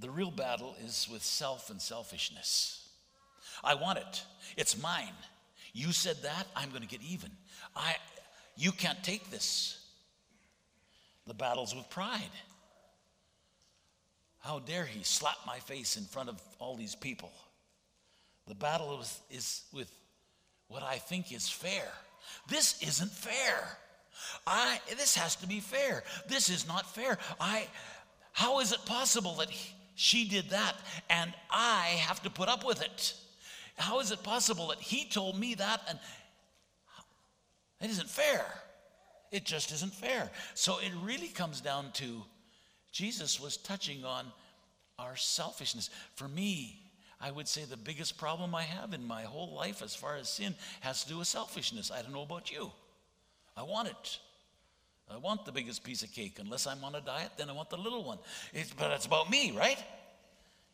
The 0.00 0.10
real 0.10 0.32
battle 0.32 0.74
is 0.84 1.08
with 1.08 1.22
self 1.22 1.70
and 1.70 1.80
selfishness. 1.80 2.88
I 3.62 3.76
want 3.76 3.98
it. 3.98 4.24
It's 4.56 4.82
mine. 4.82 5.14
You 5.72 5.92
said 5.92 6.16
that, 6.24 6.48
I'm 6.56 6.70
going 6.70 6.82
to 6.82 6.88
get 6.88 7.02
even. 7.08 7.30
I 7.76 7.94
you 8.56 8.72
can't 8.72 9.00
take 9.04 9.30
this. 9.30 9.78
The 11.28 11.34
battle's 11.34 11.72
with 11.72 11.88
pride. 11.88 12.34
How 14.40 14.58
dare 14.58 14.86
he 14.86 15.04
slap 15.04 15.36
my 15.46 15.60
face 15.60 15.96
in 15.96 16.02
front 16.02 16.30
of 16.30 16.42
all 16.58 16.74
these 16.74 16.96
people? 16.96 17.30
The 18.48 18.56
battle 18.56 19.00
is, 19.00 19.20
is 19.30 19.62
with 19.72 19.90
what 20.66 20.82
I 20.82 20.96
think 20.96 21.32
is 21.32 21.48
fair. 21.48 21.86
This 22.48 22.82
isn't 22.82 23.12
fair. 23.12 23.78
I 24.46 24.80
this 24.90 25.16
has 25.16 25.36
to 25.36 25.46
be 25.46 25.60
fair. 25.60 26.04
This 26.28 26.48
is 26.48 26.66
not 26.66 26.92
fair. 26.94 27.18
I 27.40 27.66
how 28.32 28.60
is 28.60 28.72
it 28.72 28.84
possible 28.84 29.34
that 29.36 29.50
he, 29.50 29.74
she 29.94 30.28
did 30.28 30.50
that 30.50 30.74
and 31.08 31.32
I 31.50 31.86
have 32.00 32.22
to 32.24 32.30
put 32.30 32.48
up 32.48 32.66
with 32.66 32.82
it? 32.82 33.14
How 33.76 34.00
is 34.00 34.10
it 34.10 34.22
possible 34.22 34.68
that 34.68 34.80
he 34.80 35.08
told 35.08 35.38
me 35.38 35.54
that 35.54 35.80
and 35.88 35.98
it 37.80 37.90
isn't 37.90 38.08
fair? 38.08 38.44
It 39.30 39.44
just 39.44 39.72
isn't 39.72 39.92
fair. 39.92 40.30
So 40.54 40.78
it 40.78 40.92
really 41.02 41.28
comes 41.28 41.60
down 41.60 41.90
to 41.94 42.22
Jesus 42.92 43.40
was 43.40 43.56
touching 43.56 44.04
on 44.04 44.26
our 44.98 45.16
selfishness. 45.16 45.90
For 46.14 46.28
me, 46.28 46.80
I 47.20 47.30
would 47.30 47.48
say 47.48 47.64
the 47.64 47.76
biggest 47.76 48.16
problem 48.16 48.54
I 48.54 48.62
have 48.62 48.92
in 48.92 49.04
my 49.04 49.22
whole 49.22 49.54
life 49.54 49.82
as 49.82 49.94
far 49.94 50.16
as 50.16 50.28
sin 50.28 50.54
has 50.80 51.02
to 51.02 51.08
do 51.08 51.18
with 51.18 51.26
selfishness. 51.26 51.90
I 51.90 52.02
don't 52.02 52.12
know 52.12 52.22
about 52.22 52.52
you. 52.52 52.70
I 53.56 53.62
want 53.62 53.88
it. 53.88 54.18
I 55.10 55.16
want 55.18 55.44
the 55.44 55.52
biggest 55.52 55.84
piece 55.84 56.02
of 56.02 56.12
cake. 56.12 56.38
Unless 56.40 56.66
I'm 56.66 56.82
on 56.82 56.94
a 56.94 57.00
diet, 57.00 57.30
then 57.36 57.50
I 57.50 57.52
want 57.52 57.70
the 57.70 57.76
little 57.76 58.04
one. 58.04 58.18
It's, 58.52 58.72
but 58.72 58.90
it's 58.90 59.06
about 59.06 59.30
me, 59.30 59.52
right? 59.56 59.82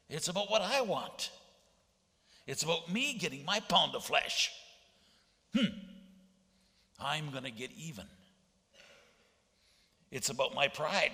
It's 0.08 0.28
about 0.28 0.50
what 0.50 0.62
I 0.62 0.80
want. 0.80 1.30
It's 2.46 2.62
about 2.62 2.90
me 2.92 3.14
getting 3.14 3.44
my 3.44 3.60
pound 3.60 3.94
of 3.94 4.04
flesh. 4.04 4.50
Hmm. 5.54 5.66
I'm 6.98 7.30
going 7.30 7.44
to 7.44 7.50
get 7.50 7.70
even. 7.76 8.04
It's 10.10 10.28
about 10.28 10.54
my 10.54 10.68
pride. 10.68 11.12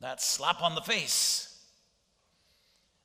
That 0.00 0.22
slap 0.22 0.62
on 0.62 0.74
the 0.74 0.80
face. 0.80 1.44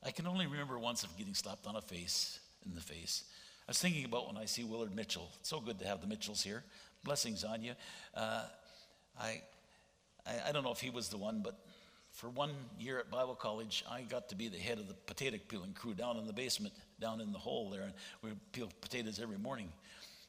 I 0.03 0.11
can 0.11 0.27
only 0.27 0.47
remember 0.47 0.77
once 0.77 1.03
of 1.03 1.15
getting 1.17 1.33
slapped 1.33 1.65
on 1.65 1.75
a 1.75 1.81
face 1.81 2.39
in 2.65 2.75
the 2.75 2.81
face. 2.81 3.23
I 3.67 3.71
was 3.71 3.79
thinking 3.79 4.05
about 4.05 4.27
when 4.27 4.37
I 4.37 4.45
see 4.45 4.63
Willard 4.63 4.93
Mitchell. 4.93 5.29
It's 5.39 5.49
so 5.49 5.61
good 5.61 5.79
to 5.79 5.87
have 5.87 6.01
the 6.01 6.07
Mitchells 6.07 6.43
here. 6.43 6.63
Blessings 7.03 7.43
on 7.43 7.63
you. 7.63 7.73
Uh, 8.15 8.43
I, 9.19 9.41
I, 10.25 10.49
I 10.49 10.51
don't 10.51 10.63
know 10.63 10.71
if 10.71 10.79
he 10.79 10.89
was 10.89 11.09
the 11.09 11.17
one, 11.17 11.41
but 11.43 11.59
for 12.11 12.29
one 12.29 12.51
year 12.79 12.99
at 12.99 13.09
Bible 13.09 13.35
college, 13.35 13.83
I 13.89 14.01
got 14.03 14.29
to 14.29 14.35
be 14.35 14.47
the 14.47 14.57
head 14.57 14.79
of 14.79 14.87
the 14.87 14.93
potato 14.93 15.37
peeling 15.47 15.73
crew 15.73 15.93
down 15.93 16.17
in 16.17 16.27
the 16.27 16.33
basement, 16.33 16.73
down 17.01 17.19
in 17.19 17.31
the 17.31 17.39
hole 17.39 17.69
there, 17.69 17.81
and 17.81 17.93
we 18.21 18.29
peel 18.51 18.69
potatoes 18.81 19.19
every 19.21 19.37
morning. 19.37 19.69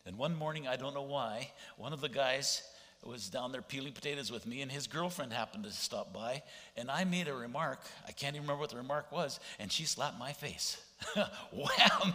And 0.06 0.18
one 0.18 0.34
morning, 0.34 0.66
I 0.66 0.76
don't 0.76 0.94
know 0.94 1.02
why, 1.02 1.50
one 1.76 1.92
of 1.92 2.00
the 2.00 2.08
guys 2.08 2.62
was 3.04 3.28
down 3.28 3.52
there 3.52 3.62
peeling 3.62 3.92
potatoes 3.92 4.32
with 4.32 4.46
me, 4.46 4.62
and 4.62 4.72
his 4.72 4.86
girlfriend 4.86 5.32
happened 5.32 5.64
to 5.64 5.70
stop 5.70 6.12
by, 6.12 6.42
and 6.76 6.90
I 6.90 7.04
made 7.04 7.28
a 7.28 7.34
remark. 7.34 7.80
I 8.08 8.12
can't 8.12 8.34
even 8.34 8.46
remember 8.46 8.60
what 8.60 8.70
the 8.70 8.76
remark 8.76 9.12
was, 9.12 9.40
and 9.58 9.70
she 9.70 9.84
slapped 9.84 10.18
my 10.18 10.32
face. 10.32 10.82
Wham! 11.52 12.14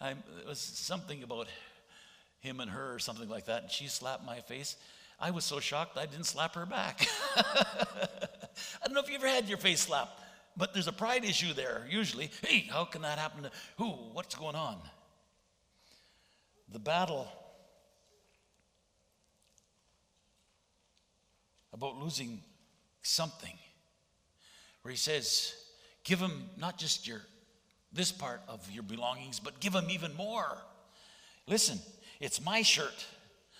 it 0.02 0.46
was 0.46 0.58
something 0.58 1.22
about 1.22 1.48
him 2.42 2.60
and 2.60 2.70
her 2.70 2.94
or 2.94 2.98
something 2.98 3.28
like 3.28 3.46
that, 3.46 3.62
and 3.62 3.70
she 3.70 3.86
slapped 3.86 4.26
my 4.26 4.40
face. 4.40 4.76
I 5.18 5.30
was 5.30 5.44
so 5.44 5.60
shocked 5.60 5.96
I 5.96 6.06
didn't 6.06 6.26
slap 6.26 6.54
her 6.56 6.66
back. 6.66 7.06
I 7.36 8.84
don't 8.84 8.94
know 8.94 9.00
if 9.00 9.08
you 9.08 9.14
ever 9.14 9.28
had 9.28 9.48
your 9.48 9.58
face 9.58 9.80
slapped, 9.80 10.20
but 10.56 10.74
there's 10.74 10.88
a 10.88 10.92
pride 10.92 11.24
issue 11.24 11.54
there 11.54 11.86
usually. 11.88 12.30
Hey, 12.44 12.66
how 12.70 12.84
can 12.84 13.02
that 13.02 13.18
happen 13.18 13.44
to 13.44 13.50
who? 13.78 13.86
What's 14.12 14.34
going 14.34 14.56
on? 14.56 14.78
The 16.72 16.80
battle 16.80 17.28
about 21.72 21.96
losing 22.02 22.40
something, 23.02 23.56
where 24.82 24.90
he 24.90 24.98
says, 24.98 25.54
Give 26.04 26.18
him 26.18 26.50
not 26.58 26.78
just 26.78 27.06
your 27.06 27.20
this 27.92 28.10
part 28.10 28.40
of 28.48 28.68
your 28.70 28.82
belongings, 28.82 29.38
but 29.38 29.60
give 29.60 29.74
him 29.74 29.90
even 29.90 30.14
more. 30.14 30.58
Listen, 31.46 31.78
it's 32.22 32.42
my 32.42 32.62
shirt. 32.62 33.06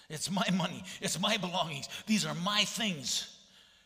It's 0.09 0.31
my 0.31 0.49
money. 0.55 0.85
It's 1.01 1.19
my 1.21 1.37
belongings. 1.37 1.89
These 2.07 2.25
are 2.25 2.35
my 2.35 2.65
things. 2.65 3.39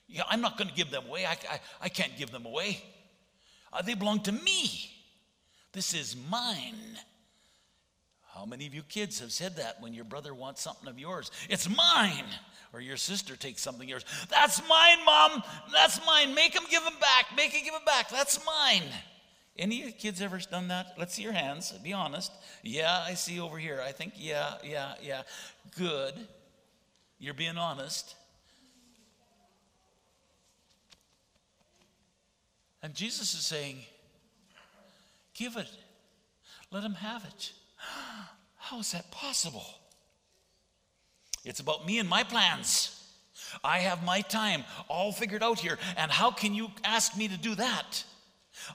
Yeah, 0.08 0.22
I'm 0.28 0.40
not 0.40 0.58
going 0.58 0.68
to 0.68 0.74
give 0.74 0.90
them 0.90 1.06
away. 1.08 1.24
I, 1.24 1.32
I, 1.32 1.60
I 1.82 1.88
can't 1.88 2.16
give 2.16 2.30
them 2.30 2.46
away. 2.46 2.82
Uh, 3.72 3.82
they 3.82 3.94
belong 3.94 4.20
to 4.20 4.32
me. 4.32 4.90
This 5.72 5.94
is 5.94 6.16
mine. 6.30 6.98
How 8.34 8.44
many 8.44 8.66
of 8.66 8.74
you 8.74 8.82
kids 8.82 9.20
have 9.20 9.32
said 9.32 9.56
that 9.56 9.80
when 9.80 9.94
your 9.94 10.04
brother 10.04 10.34
wants 10.34 10.60
something 10.60 10.88
of 10.88 10.98
yours? 10.98 11.30
It's 11.48 11.68
mine. 11.68 12.26
Or 12.72 12.80
your 12.80 12.98
sister 12.98 13.34
takes 13.36 13.62
something 13.62 13.88
yours. 13.88 14.04
That's 14.28 14.60
mine, 14.68 14.98
mom. 15.06 15.42
That's 15.72 16.04
mine. 16.06 16.34
Make 16.34 16.54
him 16.54 16.64
give 16.70 16.82
him 16.82 16.98
back. 17.00 17.34
Make 17.34 17.52
him 17.52 17.64
give 17.64 17.74
him 17.74 17.84
back. 17.86 18.10
That's 18.10 18.44
mine. 18.44 18.82
Any 19.58 19.92
kids 19.92 20.20
ever 20.20 20.38
done 20.38 20.68
that? 20.68 20.94
Let's 20.98 21.14
see 21.14 21.22
your 21.22 21.32
hands. 21.32 21.72
Be 21.82 21.92
honest. 21.92 22.32
Yeah, 22.62 23.04
I 23.06 23.14
see 23.14 23.40
over 23.40 23.58
here. 23.58 23.82
I 23.84 23.92
think, 23.92 24.14
yeah, 24.16 24.54
yeah, 24.62 24.94
yeah. 25.02 25.22
Good. 25.76 26.14
You're 27.18 27.34
being 27.34 27.56
honest. 27.56 28.14
And 32.82 32.94
Jesus 32.94 33.34
is 33.34 33.44
saying, 33.44 33.78
Give 35.34 35.56
it. 35.56 35.68
Let 36.70 36.82
him 36.82 36.94
have 36.94 37.24
it. 37.24 37.52
How 38.56 38.80
is 38.80 38.92
that 38.92 39.10
possible? 39.10 39.66
It's 41.44 41.60
about 41.60 41.86
me 41.86 41.98
and 41.98 42.08
my 42.08 42.24
plans. 42.24 42.92
I 43.62 43.78
have 43.80 44.04
my 44.04 44.20
time 44.22 44.64
all 44.88 45.12
figured 45.12 45.42
out 45.42 45.60
here. 45.60 45.78
And 45.96 46.10
how 46.10 46.30
can 46.32 46.54
you 46.54 46.68
ask 46.82 47.16
me 47.16 47.28
to 47.28 47.36
do 47.36 47.54
that? 47.54 48.02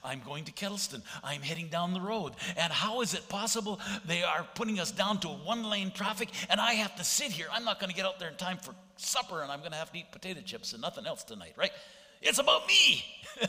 I'm 0.02 0.20
going 0.20 0.44
to 0.44 0.52
Kettleston. 0.52 1.02
I'm 1.22 1.42
heading 1.42 1.68
down 1.68 1.92
the 1.94 2.00
road. 2.00 2.32
And 2.56 2.72
how 2.72 3.00
is 3.00 3.14
it 3.14 3.28
possible 3.28 3.80
they 4.04 4.22
are 4.22 4.46
putting 4.54 4.80
us 4.80 4.90
down 4.90 5.20
to 5.20 5.28
one 5.28 5.64
lane 5.64 5.90
traffic 5.90 6.28
and 6.48 6.60
I 6.60 6.74
have 6.74 6.96
to 6.96 7.04
sit 7.04 7.32
here? 7.32 7.46
I'm 7.52 7.64
not 7.64 7.80
going 7.80 7.90
to 7.90 7.96
get 7.96 8.06
out 8.06 8.18
there 8.18 8.28
in 8.28 8.36
time 8.36 8.58
for 8.58 8.74
supper 8.96 9.42
and 9.42 9.50
I'm 9.50 9.60
going 9.60 9.72
to 9.72 9.78
have 9.78 9.92
to 9.92 9.98
eat 9.98 10.12
potato 10.12 10.40
chips 10.40 10.72
and 10.72 10.82
nothing 10.82 11.06
else 11.06 11.24
tonight, 11.24 11.54
right? 11.56 11.72
It's 12.20 12.38
about 12.38 12.66
me. 12.66 13.04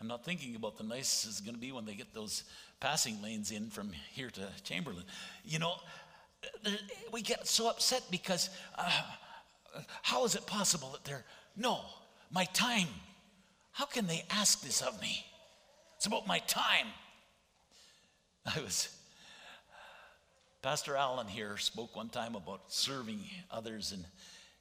I'm 0.00 0.08
not 0.08 0.24
thinking 0.24 0.54
about 0.54 0.76
the 0.78 0.84
nice 0.84 1.24
is 1.24 1.40
going 1.40 1.54
to 1.54 1.60
be 1.60 1.72
when 1.72 1.84
they 1.84 1.94
get 1.94 2.14
those 2.14 2.44
passing 2.80 3.20
lanes 3.22 3.50
in 3.50 3.70
from 3.70 3.92
here 4.12 4.30
to 4.30 4.48
Chamberlain. 4.62 5.04
You 5.44 5.58
know, 5.58 5.74
we 7.12 7.22
get 7.22 7.46
so 7.46 7.68
upset 7.68 8.02
because 8.10 8.50
uh, 8.76 8.90
how 10.02 10.24
is 10.24 10.34
it 10.34 10.46
possible 10.46 10.90
that 10.92 11.04
they're, 11.04 11.24
no, 11.56 11.80
my 12.30 12.44
time 12.44 12.88
how 13.76 13.84
can 13.84 14.06
they 14.06 14.24
ask 14.30 14.62
this 14.62 14.80
of 14.80 14.98
me? 15.02 15.22
It's 15.96 16.06
about 16.06 16.26
my 16.26 16.38
time. 16.38 16.86
I 18.46 18.62
was, 18.62 18.88
Pastor 20.62 20.96
Allen 20.96 21.26
here 21.26 21.58
spoke 21.58 21.94
one 21.94 22.08
time 22.08 22.36
about 22.36 22.72
serving 22.72 23.20
others 23.50 23.92
and 23.92 24.02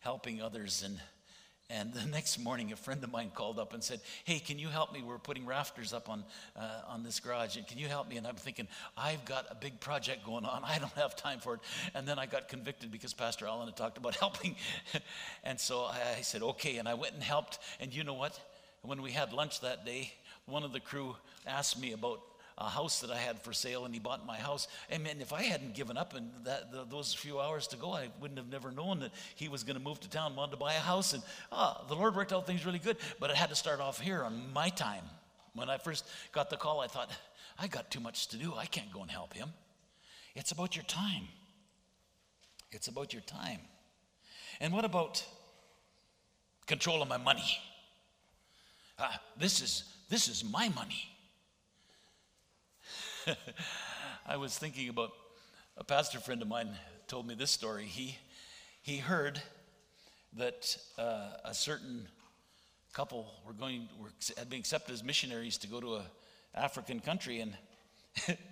helping 0.02 0.42
others. 0.42 0.84
And, 0.86 1.00
and 1.70 1.94
the 1.94 2.06
next 2.12 2.40
morning, 2.40 2.74
a 2.74 2.76
friend 2.76 3.02
of 3.06 3.10
mine 3.10 3.32
called 3.34 3.58
up 3.58 3.74
and 3.74 3.82
said, 3.82 4.02
Hey, 4.26 4.40
can 4.40 4.60
you 4.60 4.68
help 4.68 4.92
me? 4.92 5.02
We're 5.02 5.18
putting 5.18 5.46
rafters 5.46 5.94
up 5.94 6.10
on, 6.10 6.26
uh, 6.58 6.82
on 6.90 7.04
this 7.04 7.22
garage. 7.22 7.56
And 7.56 7.66
can 7.66 7.78
you 7.78 7.88
help 7.88 8.10
me? 8.10 8.18
And 8.18 8.28
I'm 8.28 8.36
thinking, 8.36 8.68
I've 8.98 9.24
got 9.24 9.46
a 9.50 9.56
big 9.56 9.80
project 9.80 10.26
going 10.26 10.44
on. 10.44 10.62
I 10.66 10.78
don't 10.78 10.92
have 10.92 11.16
time 11.16 11.40
for 11.40 11.54
it. 11.54 11.62
And 11.94 12.06
then 12.06 12.20
I 12.20 12.26
got 12.26 12.50
convicted 12.50 12.92
because 12.92 13.14
Pastor 13.14 13.46
Allen 13.48 13.68
had 13.68 13.78
talked 13.78 13.98
about 13.98 14.16
helping. 14.16 14.58
and 15.46 15.58
so 15.58 15.86
I 15.86 16.20
said, 16.22 16.44
Okay. 16.44 16.80
And 16.80 16.90
I 16.90 16.96
went 16.96 17.14
and 17.14 17.24
helped. 17.24 17.60
And 17.80 17.96
you 17.96 18.04
know 18.04 18.16
what? 18.16 18.38
When 18.88 19.02
we 19.02 19.12
had 19.12 19.34
lunch 19.34 19.62
that 19.62 19.86
day, 19.86 20.14
one 20.46 20.64
of 20.64 20.74
the 20.74 20.80
crew 20.80 21.16
asked 21.48 21.80
me 21.80 21.94
about 21.94 22.22
a 22.58 22.70
house 22.70 23.02
that 23.02 23.12
I 23.12 23.18
had 23.18 23.42
for 23.42 23.52
sale, 23.52 23.84
and 23.84 23.94
he 23.94 24.00
bought 24.00 24.26
my 24.26 24.38
house. 24.38 24.68
And 24.90 25.04
man, 25.04 25.20
if 25.20 25.34
I 25.34 25.42
hadn't 25.44 25.76
given 25.76 25.98
up 25.98 26.16
in 26.16 26.30
that 26.46 26.72
the, 26.72 26.86
those 26.86 27.14
few 27.14 27.40
hours 27.40 27.68
to 27.68 27.78
go, 27.78 27.92
I 27.92 28.10
wouldn't 28.22 28.38
have 28.38 28.50
never 28.50 28.72
known 28.72 29.00
that 29.00 29.12
he 29.36 29.50
was 29.50 29.64
going 29.64 29.78
to 29.78 29.84
move 29.84 30.00
to 30.02 30.10
town, 30.10 30.36
wanted 30.36 30.52
to 30.52 30.58
buy 30.58 30.74
a 30.74 30.80
house, 30.80 31.14
and 31.14 31.22
ah, 31.52 31.84
the 31.90 31.96
Lord 31.96 32.16
worked 32.16 32.32
out 32.32 32.48
things 32.48 32.66
really 32.66 32.80
good. 32.80 32.98
But 33.20 33.30
it 33.30 33.36
had 33.36 33.50
to 33.50 33.56
start 33.56 33.82
off 33.82 34.00
here 34.00 34.24
on 34.24 34.54
my 34.54 34.70
time. 34.70 35.04
When 35.54 35.70
I 35.70 35.78
first 35.78 36.08
got 36.32 36.50
the 36.50 36.58
call, 36.58 36.80
I 36.80 36.88
thought, 36.88 37.12
I 37.60 37.68
got 37.68 37.92
too 37.92 38.00
much 38.00 38.28
to 38.30 38.38
do. 38.38 38.54
I 38.56 38.66
can't 38.66 38.92
go 38.92 39.02
and 39.02 39.12
help 39.12 39.34
him. 39.34 39.50
It's 40.34 40.52
about 40.52 40.76
your 40.76 40.84
time. 40.86 41.24
It's 42.72 42.88
about 42.88 43.14
your 43.14 43.22
time. 43.24 43.60
And 44.60 44.74
what 44.74 44.86
about 44.86 45.26
control 46.68 47.02
of 47.02 47.08
my 47.08 47.18
money? 47.18 47.60
Uh, 48.98 49.12
this 49.38 49.62
is 49.62 49.84
this 50.10 50.30
is 50.30 50.44
my 50.46 50.70
money. 50.70 51.10
I 54.26 54.38
was 54.38 54.58
thinking 54.58 54.88
about 54.88 55.12
a 55.76 55.84
pastor 55.84 56.20
friend 56.20 56.42
of 56.42 56.48
mine 56.48 56.70
told 57.08 57.28
me 57.28 57.36
this 57.36 57.52
story. 57.52 57.84
He 57.86 58.18
he 58.82 58.98
heard 58.98 59.42
that 60.38 60.78
uh, 60.98 61.32
a 61.44 61.54
certain 61.54 62.08
couple 62.94 63.28
were 63.46 63.52
going 63.52 63.90
were, 64.00 64.12
had 64.38 64.50
been 64.50 64.60
accepted 64.60 64.94
as 64.94 65.04
missionaries 65.04 65.58
to 65.58 65.68
go 65.68 65.82
to 65.82 65.96
a 65.96 66.06
African 66.54 67.02
country, 67.02 67.42
and 67.42 67.54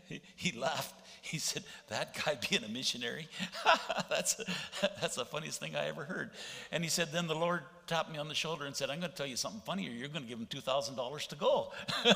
he, 0.07 0.21
he 0.35 0.57
laughed. 0.57 0.93
He 1.21 1.39
said, 1.39 1.63
"That 1.87 2.13
guy 2.13 2.37
being 2.49 2.63
a 2.63 2.67
missionary, 2.67 3.27
that's 4.09 4.35
that's 4.81 5.15
the 5.15 5.25
funniest 5.25 5.59
thing 5.59 5.75
I 5.75 5.87
ever 5.87 6.03
heard." 6.03 6.31
And 6.71 6.83
he 6.83 6.89
said, 6.89 7.11
"Then 7.11 7.27
the 7.27 7.35
Lord 7.35 7.61
tapped 7.87 8.11
me 8.11 8.17
on 8.17 8.27
the 8.27 8.35
shoulder 8.35 8.65
and 8.65 8.75
said, 8.75 8.89
"I'm 8.89 8.99
going 8.99 9.11
to 9.11 9.17
tell 9.17 9.25
you 9.25 9.37
something 9.37 9.61
funny, 9.65 9.87
or 9.87 9.91
you're 9.91 10.09
going 10.09 10.23
to 10.23 10.29
give 10.29 10.39
him 10.39 10.47
two 10.47 10.59
thousand 10.59 10.95
dollars 10.95 11.27
to 11.27 11.35
go." 11.35 11.71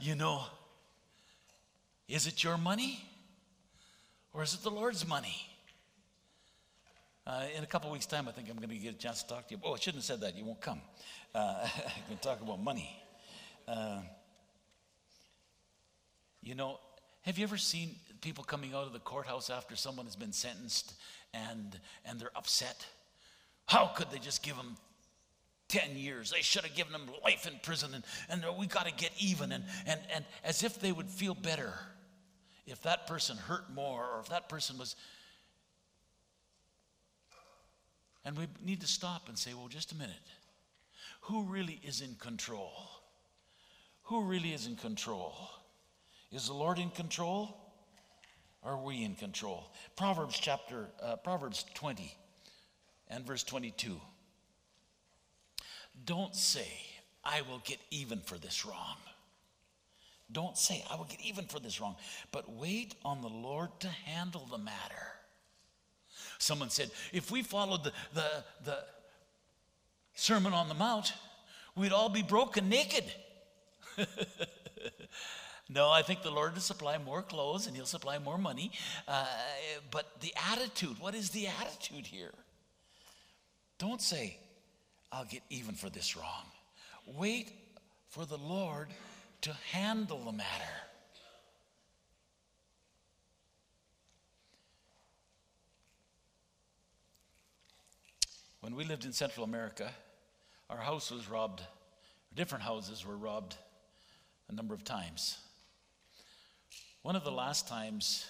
you 0.00 0.16
know, 0.16 0.42
is 2.08 2.26
it 2.26 2.42
your 2.42 2.58
money, 2.58 3.00
or 4.32 4.42
is 4.42 4.54
it 4.54 4.62
the 4.62 4.70
Lord's 4.70 5.06
money? 5.06 5.36
Uh, 7.24 7.44
in 7.54 7.62
a 7.62 7.66
couple 7.66 7.90
weeks' 7.90 8.06
time, 8.06 8.26
I 8.26 8.32
think 8.32 8.48
I'm 8.48 8.56
going 8.56 8.70
to 8.70 8.76
get 8.76 8.94
a 8.94 8.98
chance 8.98 9.22
to 9.22 9.28
talk 9.28 9.48
to 9.48 9.54
you. 9.54 9.60
Oh, 9.62 9.74
I 9.74 9.78
shouldn't 9.78 9.96
have 9.96 10.04
said 10.04 10.22
that. 10.22 10.34
You 10.34 10.46
won't 10.46 10.62
come. 10.62 10.80
Uh, 11.34 11.68
going 12.08 12.18
to 12.18 12.22
talk 12.22 12.40
about 12.40 12.58
money. 12.58 12.98
Uh, 13.68 14.00
you 16.42 16.54
know, 16.54 16.78
have 17.22 17.36
you 17.36 17.44
ever 17.44 17.58
seen 17.58 17.96
people 18.22 18.42
coming 18.42 18.72
out 18.74 18.86
of 18.86 18.92
the 18.92 18.98
courthouse 19.00 19.50
after 19.50 19.76
someone 19.76 20.06
has 20.06 20.16
been 20.16 20.32
sentenced 20.32 20.94
and, 21.34 21.78
and 22.06 22.18
they're 22.18 22.30
upset? 22.34 22.86
How 23.66 23.86
could 23.86 24.10
they 24.10 24.18
just 24.18 24.42
give 24.42 24.56
them 24.56 24.76
10 25.68 25.96
years? 25.96 26.30
They 26.30 26.40
should 26.40 26.64
have 26.64 26.74
given 26.74 26.92
them 26.92 27.08
life 27.22 27.46
in 27.46 27.54
prison 27.62 27.90
and, 27.94 28.04
and 28.30 28.56
we 28.56 28.66
got 28.66 28.86
to 28.86 28.92
get 28.92 29.10
even. 29.18 29.52
And, 29.52 29.64
and, 29.86 30.00
and 30.14 30.24
as 30.42 30.62
if 30.62 30.80
they 30.80 30.92
would 30.92 31.10
feel 31.10 31.34
better 31.34 31.74
if 32.66 32.82
that 32.82 33.06
person 33.06 33.36
hurt 33.36 33.72
more 33.74 34.04
or 34.04 34.20
if 34.20 34.30
that 34.30 34.48
person 34.48 34.78
was 34.78 34.96
And 38.24 38.36
we 38.36 38.46
need 38.62 38.82
to 38.82 38.86
stop 38.86 39.28
and 39.28 39.38
say, 39.38 39.54
well, 39.54 39.68
just 39.68 39.92
a 39.92 39.94
minute. 39.94 40.14
Who 41.22 41.44
really 41.44 41.80
is 41.82 42.02
in 42.02 42.14
control? 42.16 42.87
Who 44.08 44.22
really 44.22 44.54
is 44.54 44.66
in 44.66 44.76
control? 44.76 45.34
Is 46.32 46.46
the 46.46 46.54
Lord 46.54 46.78
in 46.78 46.88
control? 46.88 47.54
Are 48.62 48.78
we 48.78 49.04
in 49.04 49.14
control? 49.14 49.70
Proverbs 49.96 50.38
chapter, 50.40 50.86
uh, 51.02 51.16
Proverbs 51.16 51.66
20 51.74 52.16
and 53.08 53.26
verse 53.26 53.42
22. 53.42 54.00
Don't 56.06 56.34
say, 56.34 56.68
I 57.22 57.42
will 57.42 57.60
get 57.66 57.80
even 57.90 58.20
for 58.20 58.38
this 58.38 58.64
wrong. 58.64 58.96
Don't 60.32 60.56
say, 60.56 60.82
I 60.90 60.96
will 60.96 61.04
get 61.04 61.20
even 61.20 61.44
for 61.44 61.60
this 61.60 61.78
wrong. 61.78 61.96
But 62.32 62.50
wait 62.50 62.94
on 63.04 63.20
the 63.20 63.28
Lord 63.28 63.68
to 63.80 63.88
handle 63.88 64.48
the 64.50 64.56
matter. 64.56 65.06
Someone 66.38 66.70
said, 66.70 66.90
if 67.12 67.30
we 67.30 67.42
followed 67.42 67.84
the, 67.84 67.92
the, 68.14 68.44
the 68.64 68.78
Sermon 70.14 70.54
on 70.54 70.68
the 70.68 70.74
Mount, 70.74 71.12
we'd 71.76 71.92
all 71.92 72.08
be 72.08 72.22
broken 72.22 72.70
naked. 72.70 73.04
no, 75.68 75.90
I 75.90 76.02
think 76.02 76.22
the 76.22 76.30
Lord 76.30 76.54
will 76.54 76.60
supply 76.60 76.98
more 76.98 77.22
clothes 77.22 77.66
and 77.66 77.76
He'll 77.76 77.86
supply 77.86 78.18
more 78.18 78.38
money. 78.38 78.72
Uh, 79.06 79.26
but 79.90 80.20
the 80.20 80.34
attitude, 80.52 80.98
what 80.98 81.14
is 81.14 81.30
the 81.30 81.48
attitude 81.48 82.06
here? 82.06 82.34
Don't 83.78 84.02
say, 84.02 84.38
I'll 85.12 85.24
get 85.24 85.42
even 85.50 85.74
for 85.74 85.88
this 85.88 86.16
wrong. 86.16 86.44
Wait 87.06 87.52
for 88.08 88.26
the 88.26 88.36
Lord 88.36 88.88
to 89.42 89.52
handle 89.72 90.24
the 90.24 90.32
matter. 90.32 90.72
When 98.60 98.74
we 98.74 98.84
lived 98.84 99.04
in 99.04 99.12
Central 99.12 99.44
America, 99.44 99.90
our 100.68 100.78
house 100.78 101.10
was 101.10 101.30
robbed, 101.30 101.62
different 102.34 102.64
houses 102.64 103.06
were 103.06 103.16
robbed 103.16 103.56
a 104.48 104.54
number 104.54 104.74
of 104.74 104.84
times. 104.84 105.38
One 107.02 107.16
of 107.16 107.24
the 107.24 107.30
last 107.30 107.68
times, 107.68 108.26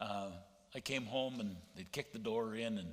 uh, 0.00 0.30
I 0.74 0.80
came 0.80 1.04
home 1.04 1.40
and 1.40 1.56
they'd 1.76 1.90
kicked 1.92 2.12
the 2.12 2.18
door 2.18 2.54
in 2.54 2.78
and 2.78 2.88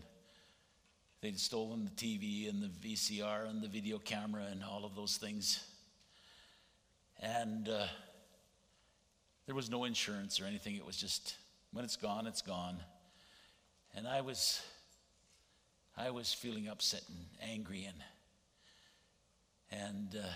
they'd 1.21 1.39
stolen 1.39 1.85
the 1.85 1.91
TV 1.91 2.49
and 2.49 2.61
the 2.61 2.67
VCR 2.67 3.49
and 3.49 3.61
the 3.61 3.67
video 3.67 3.97
camera 3.97 4.43
and 4.51 4.63
all 4.63 4.85
of 4.85 4.95
those 4.95 5.17
things. 5.17 5.65
And 7.21 7.69
uh, 7.69 7.87
there 9.45 9.55
was 9.55 9.69
no 9.69 9.85
insurance 9.85 10.39
or 10.39 10.45
anything. 10.45 10.75
It 10.75 10.85
was 10.85 10.97
just, 10.97 11.35
when 11.71 11.85
it's 11.85 11.95
gone, 11.95 12.27
it's 12.27 12.41
gone. 12.41 12.77
And 13.95 14.07
I 14.07 14.21
was 14.21 14.61
I 15.97 16.09
was 16.09 16.33
feeling 16.33 16.67
upset 16.67 17.03
and 17.07 17.25
angry 17.49 17.85
and 17.85 17.97
and 19.71 20.21
uh, 20.21 20.27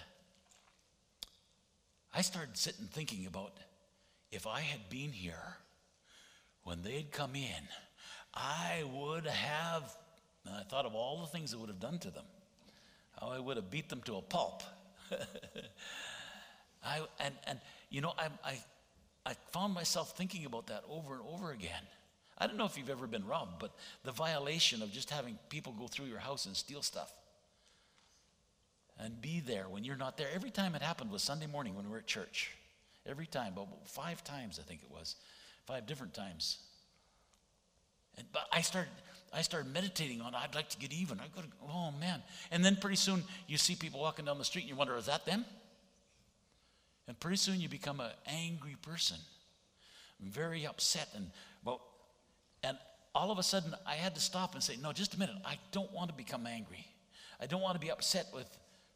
I 2.14 2.22
started 2.22 2.58
sitting 2.58 2.86
thinking 2.86 3.26
about 3.26 3.52
if 4.32 4.48
I 4.48 4.62
had 4.62 4.90
been 4.90 5.12
here 5.12 5.58
when 6.64 6.82
they'd 6.82 7.12
come 7.12 7.36
in, 7.36 7.68
I 8.34 8.84
would 8.94 9.26
have. 9.26 9.96
I 10.52 10.64
thought 10.64 10.86
of 10.86 10.96
all 10.96 11.22
the 11.22 11.28
things 11.28 11.54
I 11.54 11.58
would 11.58 11.70
have 11.70 11.80
done 11.80 12.00
to 12.00 12.12
them. 12.12 12.26
How 13.20 13.30
I 13.30 13.40
would 13.40 13.58
have 13.58 13.70
beat 13.70 13.90
them 13.90 14.02
to 14.06 14.16
a 14.16 14.22
pulp. 14.22 14.64
I 16.84 17.02
and 17.20 17.36
and 17.46 17.60
you 17.90 18.02
know 18.02 18.14
I 18.18 18.28
I 18.44 18.60
I 19.26 19.34
found 19.52 19.74
myself 19.74 20.16
thinking 20.18 20.46
about 20.46 20.68
that 20.68 20.84
over 20.90 21.16
and 21.16 21.24
over 21.28 21.52
again. 21.52 21.84
I 22.38 22.48
don't 22.48 22.56
know 22.56 22.66
if 22.66 22.78
you've 22.78 22.90
ever 22.90 23.06
been 23.06 23.28
robbed, 23.28 23.60
but 23.60 23.72
the 24.04 24.14
violation 24.14 24.82
of 24.82 24.92
just 24.92 25.10
having 25.10 25.38
people 25.50 25.74
go 25.78 25.88
through 25.88 26.06
your 26.06 26.20
house 26.20 26.46
and 26.46 26.56
steal 26.56 26.82
stuff 26.82 27.14
and 29.00 29.22
be 29.22 29.40
there 29.40 29.66
when 29.70 29.84
you're 29.84 29.96
not 29.96 30.18
there. 30.18 30.28
Every 30.34 30.52
time 30.52 30.76
it 30.76 30.82
happened 30.82 31.12
was 31.12 31.24
Sunday 31.24 31.48
morning 31.48 31.76
when 31.76 31.86
we 31.86 31.92
were 31.92 32.00
at 32.00 32.08
church. 32.08 32.52
Every 33.06 33.26
time, 33.26 33.54
about 33.54 33.90
five 33.90 34.24
times 34.24 34.60
I 34.60 34.68
think 34.68 34.82
it 34.84 34.92
was, 34.92 35.16
five 35.66 35.88
different 35.88 36.14
times. 36.14 36.60
And, 38.18 38.28
but 38.34 38.44
I 38.52 38.62
started, 38.62 38.92
I 39.34 39.42
started 39.42 39.74
meditating 39.74 40.22
on. 40.22 40.36
I'd 40.36 40.54
like 40.54 40.70
to 40.70 40.78
get 40.78 40.92
even. 40.92 41.20
I 41.20 41.24
go. 41.34 41.48
Oh 41.72 41.92
man! 42.00 42.22
And 42.52 42.64
then 42.64 42.76
pretty 42.76 42.98
soon 42.98 43.24
you 43.48 43.58
see 43.58 43.76
people 43.76 44.02
walking 44.02 44.26
down 44.26 44.38
the 44.38 44.46
street 44.46 44.64
and 44.64 44.70
you 44.70 44.76
wonder, 44.76 44.96
is 44.98 45.06
that 45.06 45.26
them? 45.26 45.46
And 47.08 47.20
pretty 47.20 47.38
soon 47.38 47.60
you 47.60 47.70
become 47.70 48.00
an 48.02 48.12
angry 48.28 48.76
person, 48.82 49.18
very 50.20 50.68
upset 50.68 51.08
and 51.16 51.32
well, 51.64 51.82
and 52.64 52.78
all 53.16 53.32
of 53.32 53.40
a 53.40 53.44
sudden, 53.44 53.74
I 53.88 53.96
had 53.96 54.14
to 54.16 54.22
stop 54.22 54.54
and 54.54 54.64
say, 54.64 54.76
No, 54.82 54.92
just 54.92 55.16
a 55.16 55.20
minute. 55.20 55.36
I 55.46 55.58
don't 55.72 55.92
want 55.94 56.10
to 56.10 56.16
become 56.16 56.46
angry. 56.46 56.86
I 57.42 57.46
don't 57.46 57.62
want 57.62 57.76
to 57.76 57.80
be 57.80 57.90
upset 57.90 58.28
with 58.34 58.46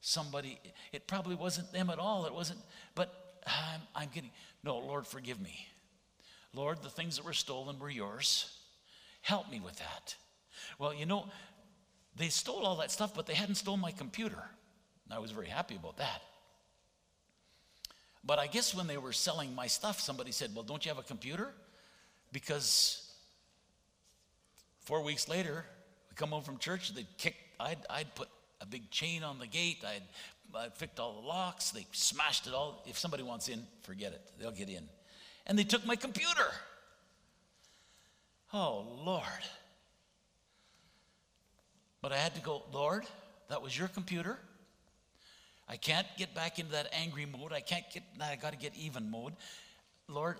somebody. 0.03 0.59
It 0.91 1.07
probably 1.07 1.35
wasn't 1.35 1.71
them 1.73 1.89
at 1.89 1.99
all. 1.99 2.25
It 2.25 2.33
wasn't, 2.33 2.59
but 2.95 3.41
I'm, 3.47 3.81
I'm 3.95 4.09
getting, 4.13 4.31
no, 4.63 4.77
Lord, 4.77 5.07
forgive 5.07 5.39
me. 5.41 5.67
Lord, 6.53 6.83
the 6.83 6.89
things 6.89 7.17
that 7.17 7.25
were 7.25 7.33
stolen 7.33 7.79
were 7.79 7.89
yours. 7.89 8.55
Help 9.21 9.49
me 9.49 9.59
with 9.59 9.77
that. 9.79 10.15
Well, 10.77 10.93
you 10.93 11.05
know, 11.05 11.25
they 12.15 12.29
stole 12.29 12.65
all 12.65 12.75
that 12.77 12.91
stuff, 12.91 13.15
but 13.15 13.25
they 13.25 13.33
hadn't 13.33 13.55
stolen 13.55 13.79
my 13.79 13.91
computer. 13.91 14.43
And 15.05 15.13
I 15.13 15.19
was 15.19 15.31
very 15.31 15.47
happy 15.47 15.75
about 15.75 15.97
that. 15.97 16.21
But 18.23 18.39
I 18.39 18.47
guess 18.47 18.75
when 18.75 18.87
they 18.87 18.97
were 18.97 19.11
selling 19.11 19.55
my 19.55 19.67
stuff, 19.67 19.99
somebody 19.99 20.31
said, 20.31 20.51
Well, 20.53 20.63
don't 20.63 20.85
you 20.85 20.89
have 20.89 20.99
a 20.99 21.03
computer? 21.03 21.49
Because 22.31 23.03
Four 24.83 25.01
weeks 25.01 25.29
later, 25.29 25.65
we 26.09 26.15
come 26.15 26.29
home 26.29 26.43
from 26.43 26.57
church, 26.57 26.93
they'd 26.93 27.07
kick, 27.17 27.35
I'd, 27.59 27.77
I'd 27.89 28.13
put 28.15 28.27
a 28.63 28.65
big 28.65 28.89
chain 28.89 29.23
on 29.23 29.38
the 29.38 29.45
gate, 29.45 29.84
I'd, 29.86 30.02
I'd 30.58 30.73
fixed 30.73 30.99
all 30.99 31.21
the 31.21 31.28
locks, 31.28 31.71
they 31.71 31.86
smashed 31.91 32.47
it 32.47 32.54
all. 32.54 32.82
If 32.88 32.97
somebody 32.97 33.21
wants 33.21 33.49
in, 33.49 33.62
forget 33.84 34.13
it, 34.13 34.21
they'll 34.39 34.52
get 34.52 34.69
in. 34.69 34.84
And 35.45 35.60
they 35.60 35.65
took 35.65 35.86
my 35.86 35.97
computer. 35.97 36.47
Oh, 38.54 38.86
Lord. 39.04 39.23
But 42.02 42.13
I 42.13 42.17
had 42.17 42.34
to 42.36 42.41
go, 42.41 42.63
Lord, 42.71 43.06
that 43.49 43.62
was 43.62 43.78
your 43.78 43.89
computer. 43.89 44.39
I 45.67 45.76
can't 45.76 46.08
get 46.17 46.34
back 46.34 46.60
into 46.60 46.71
that 46.71 46.88
angry 46.93 47.26
mode. 47.26 47.52
I 47.52 47.60
can't 47.60 47.86
get, 47.93 48.04
I 48.21 48.36
got 48.36 48.52
to 48.52 48.58
get 48.58 48.73
even 48.76 49.12
mode. 49.12 49.34
Lord, 50.08 50.38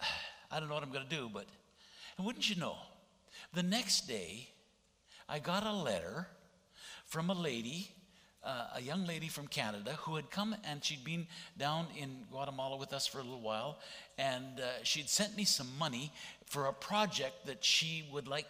I 0.50 0.60
don't 0.60 0.68
know 0.68 0.74
what 0.74 0.84
I'm 0.84 0.92
going 0.92 1.08
to 1.08 1.16
do, 1.16 1.28
but, 1.32 1.46
and 2.16 2.26
wouldn't 2.26 2.48
you 2.48 2.56
know, 2.56 2.76
the 3.54 3.62
next 3.62 4.06
day, 4.06 4.48
I 5.28 5.40
got 5.40 5.66
a 5.66 5.72
letter 5.72 6.28
from 7.08 7.30
a 7.30 7.34
lady 7.34 7.90
uh, 8.44 8.66
a 8.76 8.80
young 8.80 9.04
lady 9.04 9.28
from 9.28 9.46
Canada 9.46 9.92
who 10.02 10.16
had 10.16 10.30
come 10.30 10.54
and 10.64 10.82
she'd 10.84 11.04
been 11.04 11.26
down 11.58 11.86
in 11.96 12.24
Guatemala 12.30 12.76
with 12.76 12.92
us 12.92 13.06
for 13.06 13.18
a 13.18 13.22
little 13.22 13.40
while, 13.40 13.78
and 14.16 14.60
uh, 14.60 14.82
she'd 14.84 15.08
sent 15.08 15.36
me 15.36 15.44
some 15.44 15.68
money 15.78 16.12
for 16.46 16.66
a 16.66 16.72
project 16.72 17.46
that 17.46 17.64
she 17.64 18.08
would 18.12 18.28
like 18.28 18.46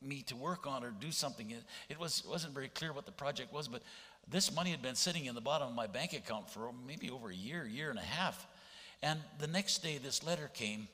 me 0.00 0.22
to 0.22 0.36
work 0.36 0.66
on 0.66 0.84
or 0.84 0.90
do 0.90 1.12
something. 1.12 1.50
It, 1.50 1.64
it 1.88 1.98
was, 1.98 2.24
wasn't 2.24 2.54
very 2.54 2.68
clear 2.68 2.92
what 2.92 3.06
the 3.06 3.12
project 3.12 3.52
was, 3.52 3.68
but 3.68 3.82
this 4.28 4.54
money 4.54 4.70
had 4.70 4.82
been 4.82 4.94
sitting 4.94 5.26
in 5.26 5.34
the 5.34 5.40
bottom 5.40 5.68
of 5.68 5.74
my 5.74 5.86
bank 5.86 6.12
account 6.12 6.48
for 6.48 6.70
maybe 6.86 7.10
over 7.10 7.28
a 7.28 7.34
year, 7.34 7.66
year 7.66 7.90
and 7.90 7.98
a 7.98 8.02
half. 8.02 8.46
And 9.02 9.20
the 9.38 9.48
next 9.48 9.82
day, 9.82 9.98
this 9.98 10.24
letter 10.24 10.48
came, 10.54 10.88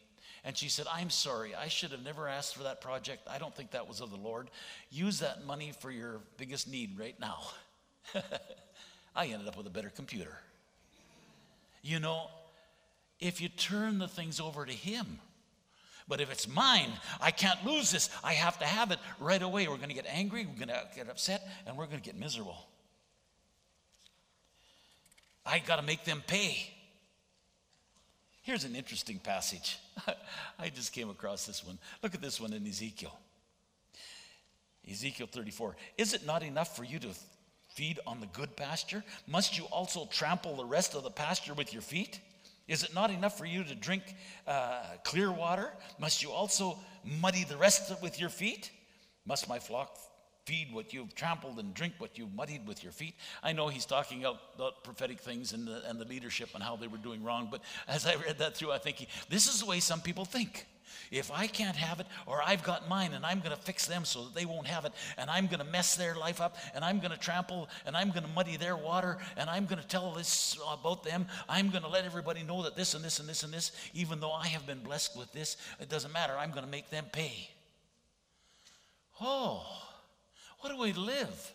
and 0.44 0.57
she 0.57 0.68
said, 0.68 0.87
I'm 0.92 1.11
sorry, 1.11 1.55
I 1.55 1.68
should 1.68 1.90
have 1.90 2.03
never 2.03 2.29
asked 2.29 2.57
for 2.57 2.62
that 2.64 2.81
project. 2.81 3.27
I 3.29 3.38
don't 3.38 3.55
think 3.55 3.72
that 3.72 3.88
was 3.88 4.01
of 4.01 4.11
the 4.11 4.16
Lord. 4.16 4.51
Use 4.90 5.20
that 5.20 5.44
money 5.44 5.72
for 5.81 5.90
your 5.90 6.20
biggest 6.37 6.68
need 6.68 6.98
right 6.98 7.18
now. 7.20 7.38
I 9.16 9.27
ended 9.27 9.48
up 9.48 9.57
with 9.57 9.66
a 9.66 9.70
better 9.70 9.90
computer. 9.90 10.37
You 11.83 12.01
know, 12.01 12.29
if 13.20 13.40
you 13.40 13.48
turn 13.48 13.98
the 13.98 14.09
things 14.09 14.40
over 14.40 14.64
to 14.64 14.72
Him, 14.72 15.18
but 16.07 16.20
if 16.20 16.31
it's 16.31 16.48
mine, 16.48 16.90
I 17.20 17.31
can't 17.31 17.64
lose 17.66 17.90
this. 17.90 18.09
I 18.24 18.33
have 18.33 18.59
to 18.61 18.64
have 18.64 18.90
it 18.90 18.98
right 19.20 19.42
away. 19.42 19.68
We're 19.68 19.77
going 19.77 19.90
to 19.90 19.94
get 19.94 20.07
angry, 20.09 20.46
we're 20.46 20.66
going 20.66 20.68
to 20.68 20.83
get 20.96 21.11
upset, 21.11 21.46
and 21.66 21.77
we're 21.77 21.87
going 21.87 22.01
to 22.01 22.05
get 22.05 22.18
miserable. 22.18 22.66
I 25.44 25.59
got 25.59 25.77
to 25.77 25.83
make 25.83 26.05
them 26.05 26.22
pay. 26.27 26.72
Here's 28.48 28.64
an 28.64 28.74
interesting 28.74 29.18
passage. 29.18 29.78
I 30.58 30.70
just 30.70 30.94
came 30.94 31.11
across 31.11 31.44
this 31.44 31.62
one. 31.66 31.78
Look 32.02 32.14
at 32.14 32.22
this 32.22 32.40
one 32.40 32.54
in 32.54 32.66
Ezekiel. 32.66 33.14
Ezekiel 34.90 35.28
34. 35.30 35.76
Is 35.98 36.14
it 36.14 36.24
not 36.24 36.42
enough 36.42 36.74
for 36.74 36.82
you 36.82 36.98
to 37.00 37.08
feed 37.68 38.00
on 38.06 38.20
the 38.20 38.26
good 38.28 38.56
pasture? 38.56 39.04
Must 39.26 39.58
you 39.58 39.64
also 39.64 40.08
trample 40.11 40.56
the 40.56 40.64
rest 40.64 40.94
of 40.94 41.02
the 41.02 41.11
pasture 41.11 41.52
with 41.52 41.74
your 41.74 41.82
feet? 41.82 42.20
Is 42.68 42.84
it 42.84 42.94
not 42.94 43.11
enough 43.11 43.37
for 43.37 43.44
you 43.44 43.64
to 43.64 43.74
drink 43.74 44.02
uh, 44.46 44.80
clear 45.04 45.30
water? 45.30 45.70
Must 45.98 46.22
you 46.22 46.30
also 46.30 46.78
muddy 47.04 47.44
the 47.44 47.58
rest 47.58 48.00
with 48.00 48.18
your 48.18 48.30
feet? 48.30 48.70
Must 49.26 49.46
my 49.46 49.58
flock 49.58 49.98
feed 50.48 50.72
what 50.72 50.94
you've 50.94 51.14
trampled 51.14 51.58
and 51.58 51.74
drink 51.74 51.92
what 51.98 52.16
you've 52.16 52.34
muddied 52.34 52.66
with 52.66 52.82
your 52.82 52.90
feet. 52.90 53.14
I 53.42 53.52
know 53.52 53.68
he's 53.68 53.84
talking 53.84 54.24
about 54.24 54.82
prophetic 54.82 55.20
things 55.20 55.52
and 55.52 55.68
the, 55.68 55.82
and 55.87 56.00
the 56.00 56.06
leadership 56.06 56.48
and 56.54 56.62
how 56.62 56.74
they 56.74 56.87
were 56.87 56.96
doing 56.96 57.22
wrong, 57.22 57.48
but 57.50 57.61
as 57.87 58.06
I 58.06 58.14
read 58.14 58.38
that 58.38 58.56
through, 58.56 58.72
I 58.72 58.78
think 58.78 59.06
this 59.28 59.46
is 59.46 59.61
the 59.61 59.66
way 59.66 59.78
some 59.78 60.00
people 60.00 60.24
think. 60.24 60.66
If 61.11 61.30
I 61.30 61.46
can't 61.48 61.76
have 61.76 62.00
it, 62.00 62.06
or 62.24 62.40
I've 62.42 62.62
got 62.62 62.88
mine 62.88 63.12
and 63.12 63.26
I'm 63.26 63.40
going 63.40 63.54
to 63.54 63.61
fix 63.61 63.87
them 63.87 64.06
so 64.06 64.24
that 64.24 64.34
they 64.34 64.46
won't 64.46 64.66
have 64.66 64.87
it, 64.87 64.92
and 65.18 65.28
I'm 65.28 65.46
going 65.46 65.58
to 65.58 65.70
mess 65.70 65.96
their 65.96 66.14
life 66.14 66.40
up, 66.40 66.56
and 66.74 66.82
I'm 66.82 66.98
going 66.98 67.11
to 67.11 67.18
trample, 67.18 67.68
and 67.84 67.94
I'm 67.94 68.08
going 68.08 68.24
to 68.24 68.30
muddy 68.30 68.56
their 68.56 68.76
water, 68.76 69.18
and 69.37 69.50
I'm 69.50 69.66
going 69.66 69.82
to 69.82 69.87
tell 69.87 70.12
this 70.12 70.58
about 70.80 71.04
them, 71.04 71.26
I'm 71.46 71.68
going 71.68 71.82
to 71.82 71.90
let 71.90 72.06
everybody 72.06 72.42
know 72.42 72.62
that 72.62 72.74
this 72.74 72.94
and 72.94 73.04
this 73.04 73.20
and 73.20 73.28
this 73.28 73.42
and 73.42 73.52
this, 73.52 73.72
even 73.92 74.18
though 74.20 74.32
I 74.32 74.46
have 74.46 74.66
been 74.66 74.80
blessed 74.80 75.16
with 75.16 75.30
this, 75.32 75.58
it 75.78 75.90
doesn't 75.90 76.12
matter. 76.12 76.34
I'm 76.38 76.52
going 76.52 76.64
to 76.64 76.70
make 76.70 76.88
them 76.88 77.04
pay. 77.12 77.50
Oh, 79.20 79.88
what 80.60 80.70
do 80.70 80.78
we 80.78 80.92
live. 80.92 81.52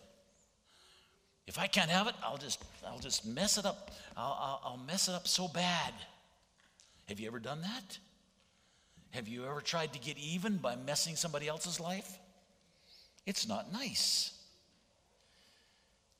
If 1.46 1.58
I 1.58 1.66
can't 1.66 1.90
have 1.90 2.06
it, 2.06 2.14
I'll 2.22 2.38
just, 2.38 2.64
I'll 2.86 2.98
just 2.98 3.26
mess 3.26 3.58
it 3.58 3.66
up. 3.66 3.90
I'll, 4.16 4.38
I'll, 4.40 4.60
I'll 4.64 4.84
mess 4.86 5.08
it 5.08 5.14
up 5.14 5.28
so 5.28 5.46
bad. 5.48 5.92
Have 7.08 7.20
you 7.20 7.26
ever 7.26 7.38
done 7.38 7.60
that? 7.62 7.98
Have 9.10 9.28
you 9.28 9.44
ever 9.44 9.60
tried 9.60 9.92
to 9.92 9.98
get 9.98 10.16
even 10.18 10.56
by 10.56 10.74
messing 10.74 11.16
somebody 11.16 11.46
else's 11.46 11.78
life? 11.78 12.18
It's 13.26 13.46
not 13.46 13.72
nice. 13.72 14.32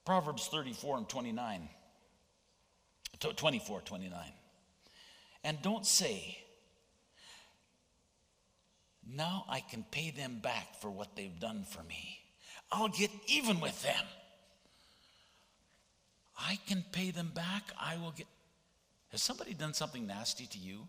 Proverbs 0.05 0.49
34 0.49 0.99
and 0.99 1.09
29. 1.09 1.69
24, 3.19 3.81
29. 3.81 4.19
And 5.43 5.63
don't 5.63 5.87
say, 5.87 6.39
now 9.11 9.45
I 9.49 9.61
can 9.61 9.85
pay 9.91 10.11
them 10.11 10.41
back 10.43 10.81
for 10.81 10.91
what 10.91 11.17
they've 11.17 11.39
done 11.41 11.65
for 11.69 11.83
me. 11.83 12.24
I'll 12.75 12.89
get 12.89 13.11
even 13.29 13.61
with 13.61 13.81
them. 13.85 14.05
I 16.37 16.59
can 16.67 16.85
pay 16.91 17.13
them 17.13 17.31
back. 17.33 17.63
I 17.81 17.97
will 17.99 18.11
get. 18.11 18.27
Has 19.13 19.23
somebody 19.23 19.55
done 19.55 19.75
something 19.75 20.09
nasty 20.09 20.47
to 20.47 20.59
you? 20.59 20.81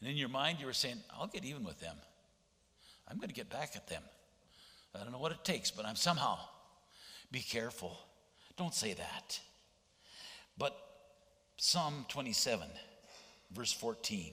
And 0.00 0.08
in 0.08 0.16
your 0.16 0.30
mind, 0.30 0.60
you 0.60 0.66
were 0.66 0.72
saying, 0.72 0.96
I'll 1.14 1.26
get 1.26 1.44
even 1.44 1.62
with 1.62 1.78
them. 1.78 1.94
I'm 3.06 3.18
going 3.18 3.28
to 3.28 3.34
get 3.34 3.50
back 3.50 3.76
at 3.76 3.86
them. 3.86 4.02
I 4.94 5.02
don't 5.02 5.12
know 5.12 5.18
what 5.18 5.32
it 5.32 5.44
takes, 5.44 5.70
but 5.70 5.84
I'm 5.84 5.96
somehow. 5.96 6.38
Be 7.30 7.40
careful. 7.40 7.98
Don't 8.56 8.74
say 8.74 8.94
that. 8.94 9.40
But 10.56 10.74
Psalm 11.58 12.06
27, 12.08 12.66
verse 13.52 13.72
14 13.74 14.32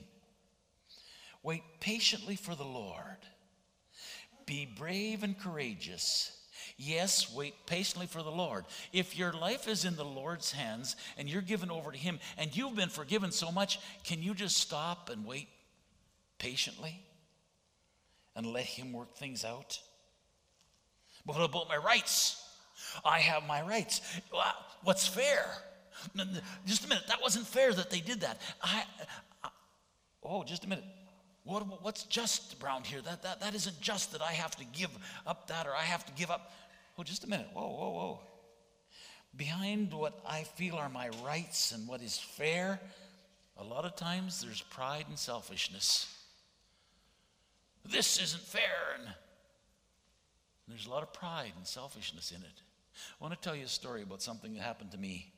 Wait 1.43 1.63
patiently 1.81 2.37
for 2.37 2.55
the 2.55 2.63
Lord. 2.63 3.17
Be 4.49 4.65
brave 4.65 5.21
and 5.21 5.37
courageous. 5.37 6.35
Yes, 6.75 7.31
wait 7.31 7.53
patiently 7.67 8.07
for 8.07 8.23
the 8.23 8.31
Lord. 8.31 8.65
If 8.91 9.15
your 9.15 9.31
life 9.31 9.67
is 9.67 9.85
in 9.85 9.95
the 9.95 10.03
Lord's 10.03 10.51
hands 10.51 10.95
and 11.19 11.29
you're 11.29 11.43
given 11.43 11.69
over 11.69 11.91
to 11.91 11.97
Him 11.97 12.17
and 12.35 12.57
you've 12.57 12.75
been 12.75 12.89
forgiven 12.89 13.31
so 13.31 13.51
much, 13.51 13.79
can 14.03 14.23
you 14.23 14.33
just 14.33 14.57
stop 14.57 15.11
and 15.11 15.23
wait 15.23 15.49
patiently 16.39 16.99
and 18.35 18.47
let 18.47 18.63
Him 18.63 18.91
work 18.91 19.13
things 19.13 19.45
out? 19.45 19.79
But 21.27 21.35
what 21.35 21.47
about 21.47 21.69
my 21.69 21.77
rights? 21.77 22.43
I 23.05 23.19
have 23.19 23.45
my 23.45 23.61
rights. 23.61 24.01
What's 24.83 25.05
fair? 25.05 25.45
Just 26.65 26.85
a 26.85 26.87
minute. 26.87 27.03
That 27.07 27.21
wasn't 27.21 27.45
fair 27.45 27.71
that 27.71 27.91
they 27.91 27.99
did 27.99 28.21
that. 28.21 28.41
I, 28.63 28.83
I 29.43 29.49
oh, 30.23 30.43
just 30.43 30.65
a 30.65 30.67
minute. 30.67 30.85
What, 31.49 31.83
what's 31.83 32.03
just 32.03 32.55
around 32.63 32.85
here? 32.85 33.01
That, 33.01 33.23
that, 33.23 33.41
that 33.41 33.55
isn't 33.55 33.81
just 33.81 34.11
that 34.11 34.21
I 34.21 34.33
have 34.33 34.55
to 34.57 34.65
give 34.65 34.91
up 35.25 35.47
that 35.47 35.65
or 35.67 35.75
I 35.75 35.83
have 35.83 36.05
to 36.05 36.11
give 36.13 36.29
up. 36.29 36.53
Oh, 36.97 37.03
just 37.03 37.23
a 37.23 37.29
minute. 37.29 37.47
Whoa, 37.53 37.67
whoa, 37.67 37.89
whoa. 37.89 38.19
Behind 39.35 39.93
what 39.93 40.19
I 40.27 40.43
feel 40.43 40.75
are 40.75 40.89
my 40.89 41.09
rights 41.23 41.71
and 41.71 41.87
what 41.87 42.01
is 42.01 42.17
fair, 42.17 42.79
a 43.57 43.63
lot 43.63 43.85
of 43.85 43.95
times 43.95 44.41
there's 44.41 44.61
pride 44.61 45.05
and 45.07 45.17
selfishness 45.17 46.15
this 47.91 48.19
isn't 48.21 48.43
fair. 48.43 48.97
And 48.97 49.07
there's 50.67 50.85
a 50.85 50.89
lot 50.89 51.03
of 51.03 51.13
pride 51.13 51.53
and 51.57 51.65
selfishness 51.65 52.31
in 52.31 52.41
it. 52.41 52.61
I 53.19 53.23
want 53.23 53.33
to 53.33 53.39
tell 53.39 53.55
you 53.55 53.65
a 53.65 53.69
story 53.69 54.03
about 54.03 54.21
something 54.21 54.53
that 54.53 54.61
happened 54.61 54.91
to 54.91 54.97
me. 54.97 55.31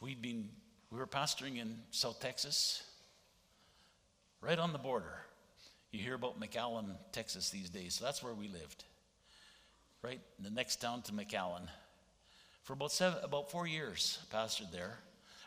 We'd 0.00 0.22
been, 0.22 0.48
we 0.90 0.98
were 0.98 1.06
pastoring 1.06 1.58
in 1.58 1.78
South 1.90 2.20
Texas, 2.20 2.82
right 4.46 4.58
on 4.60 4.72
the 4.72 4.78
border. 4.78 5.22
You 5.90 6.00
hear 6.00 6.14
about 6.14 6.40
McAllen, 6.40 6.94
Texas 7.10 7.50
these 7.50 7.68
days. 7.68 7.94
So 7.94 8.04
that's 8.04 8.22
where 8.22 8.32
we 8.32 8.46
lived, 8.46 8.84
right 10.02 10.20
in 10.38 10.44
the 10.44 10.50
next 10.50 10.76
town 10.76 11.02
to 11.02 11.12
McAllen. 11.12 11.66
For 12.62 12.74
about 12.74 12.92
seven, 12.92 13.18
about 13.24 13.50
four 13.50 13.66
years, 13.66 14.20
pastored 14.32 14.70
there. 14.70 14.98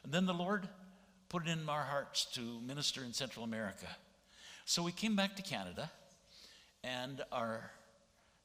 And 0.03 0.12
then 0.12 0.25
the 0.25 0.33
Lord 0.33 0.67
put 1.29 1.47
it 1.47 1.49
in 1.49 1.69
our 1.69 1.83
hearts 1.83 2.25
to 2.33 2.41
minister 2.65 3.01
in 3.03 3.13
Central 3.13 3.45
America. 3.45 3.88
So 4.65 4.83
we 4.83 4.91
came 4.91 5.15
back 5.15 5.38
to 5.38 5.41
Canada, 5.43 5.89
and 6.83 7.21
our 7.31 7.71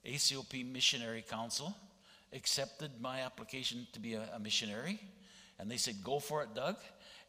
ACOP 0.07 0.71
Missionary 0.71 1.25
Council 1.29 1.75
accepted 2.33 2.93
my 3.01 3.23
application 3.23 3.89
to 3.93 3.99
be 3.99 4.15
a, 4.15 4.29
a 4.35 4.39
missionary. 4.39 5.01
And 5.59 5.69
they 5.69 5.79
said, 5.79 5.97
Go 6.05 6.21
for 6.21 6.43
it, 6.45 6.55
Doug. 6.55 6.77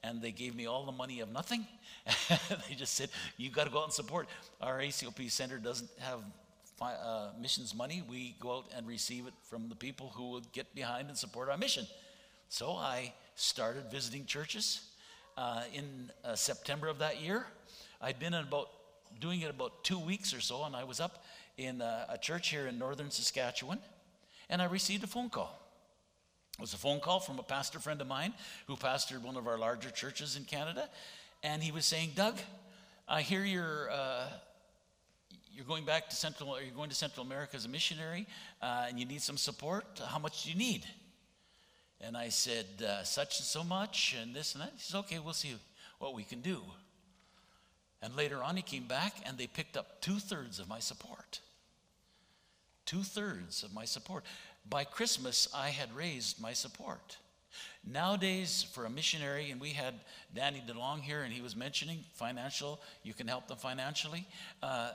And 0.06 0.22
they 0.22 0.32
gave 0.32 0.56
me 0.56 0.68
all 0.68 0.86
the 0.86 0.92
money 0.92 1.20
of 1.20 1.32
nothing. 1.32 1.66
they 2.70 2.76
just 2.76 2.94
said, 2.94 3.10
You 3.38 3.50
got 3.50 3.66
to 3.66 3.72
go 3.72 3.80
out 3.80 3.86
and 3.86 3.94
support. 3.94 4.28
Our 4.62 4.80
ACOP 4.80 5.32
center 5.32 5.58
doesn't 5.58 5.90
have 6.00 6.20
uh, 6.82 7.30
missions 7.40 7.74
money. 7.74 8.04
We 8.08 8.36
go 8.40 8.58
out 8.58 8.66
and 8.76 8.88
receive 8.88 9.28
it 9.28 9.34
from 9.50 9.70
the 9.70 9.76
people 9.76 10.12
who 10.16 10.32
would 10.32 10.52
get 10.52 10.74
behind 10.76 11.08
and 11.08 11.18
support 11.18 11.50
our 11.50 11.58
mission. 11.58 11.88
So 12.50 12.74
I 12.74 13.14
started 13.36 13.92
visiting 13.92 14.26
churches 14.26 14.82
uh, 15.38 15.64
in 15.74 16.12
uh, 16.24 16.36
September 16.36 16.88
of 16.88 17.00
that 17.00 17.22
year. 17.22 17.46
I'd 18.02 18.20
been 18.20 18.34
about 18.34 18.70
doing 19.20 19.42
it 19.42 19.50
about 19.50 19.84
two 19.84 20.00
weeks 20.00 20.34
or 20.34 20.42
so, 20.42 20.66
and 20.66 20.76
I 20.76 20.84
was 20.84 21.00
up 21.00 21.24
in 21.58 21.82
a, 21.82 22.06
a 22.10 22.18
church 22.18 22.50
here 22.50 22.68
in 22.68 22.78
northern 22.78 23.10
Saskatchewan, 23.10 23.80
and 24.50 24.62
I 24.62 24.66
received 24.66 25.04
a 25.04 25.08
phone 25.08 25.30
call. 25.30 25.65
It 26.58 26.62
was 26.62 26.74
a 26.74 26.78
phone 26.78 27.02
call 27.02 27.20
from 27.20 27.38
a 27.38 27.44
pastor 27.44 27.80
friend 27.80 28.00
of 28.00 28.08
mine 28.08 28.34
who 28.68 28.78
pastored 28.78 29.22
one 29.22 29.36
of 29.36 29.46
our 29.46 29.58
larger 29.58 29.90
churches 29.90 30.38
in 30.38 30.46
Canada, 30.46 30.90
and 31.44 31.62
he 31.62 31.72
was 31.72 31.86
saying, 31.86 32.12
"Doug, 32.16 32.40
I 33.08 33.22
hear 33.22 33.44
you're 33.44 33.92
uh, 33.92 34.30
you're 35.52 35.66
going 35.66 35.86
back 35.86 36.10
to 36.10 36.16
Central, 36.16 36.62
you're 36.62 36.74
going 36.74 36.90
to 36.90 36.96
Central 36.96 37.26
America 37.26 37.58
as 37.58 37.66
a 37.66 37.70
missionary, 37.70 38.26
uh, 38.62 38.86
and 38.88 38.98
you 39.00 39.06
need 39.06 39.22
some 39.22 39.38
support. 39.38 40.02
How 40.08 40.20
much 40.20 40.44
do 40.44 40.50
you 40.50 40.56
need?" 40.56 40.86
And 42.00 42.16
I 42.16 42.30
said, 42.30 42.66
uh, 42.82 43.04
"Such 43.04 43.40
and 43.40 43.46
so 43.46 43.64
much, 43.64 44.16
and 44.22 44.34
this 44.34 44.54
and 44.56 44.64
that." 44.64 44.72
He 44.76 44.80
says, 44.80 44.96
"Okay, 44.96 45.20
we'll 45.20 45.34
see 45.34 45.56
what 46.00 46.14
we 46.14 46.24
can 46.24 46.42
do." 46.42 46.64
And 48.02 48.16
later 48.16 48.42
on, 48.44 48.56
he 48.56 48.62
came 48.62 48.88
back 48.88 49.14
and 49.26 49.38
they 49.38 49.48
picked 49.48 49.76
up 49.76 50.00
two 50.00 50.20
thirds 50.20 50.60
of 50.60 50.70
my 50.70 50.80
support. 50.80 51.42
two 52.86 53.04
thirds 53.04 53.64
of 53.64 53.74
my 53.74 53.84
support. 53.86 54.24
By 54.70 54.84
Christmas, 54.84 55.48
I 55.54 55.70
had 55.70 55.96
raised 55.96 56.42
my 56.42 56.54
support. 56.54 57.18
Nowadays, 57.86 58.66
for 58.74 58.86
a 58.86 58.90
missionary, 58.90 59.52
and 59.52 59.62
we 59.62 59.70
had 59.70 59.94
Danny 60.34 60.62
DeLong 60.68 61.02
here, 61.02 61.22
and 61.22 61.32
he 61.32 61.42
was 61.42 61.56
mentioning 61.56 62.00
financial, 62.14 62.82
you 63.04 63.14
can 63.14 63.28
help 63.28 63.48
them 63.48 63.58
financially. 63.58 64.26
Uh, 64.64 64.92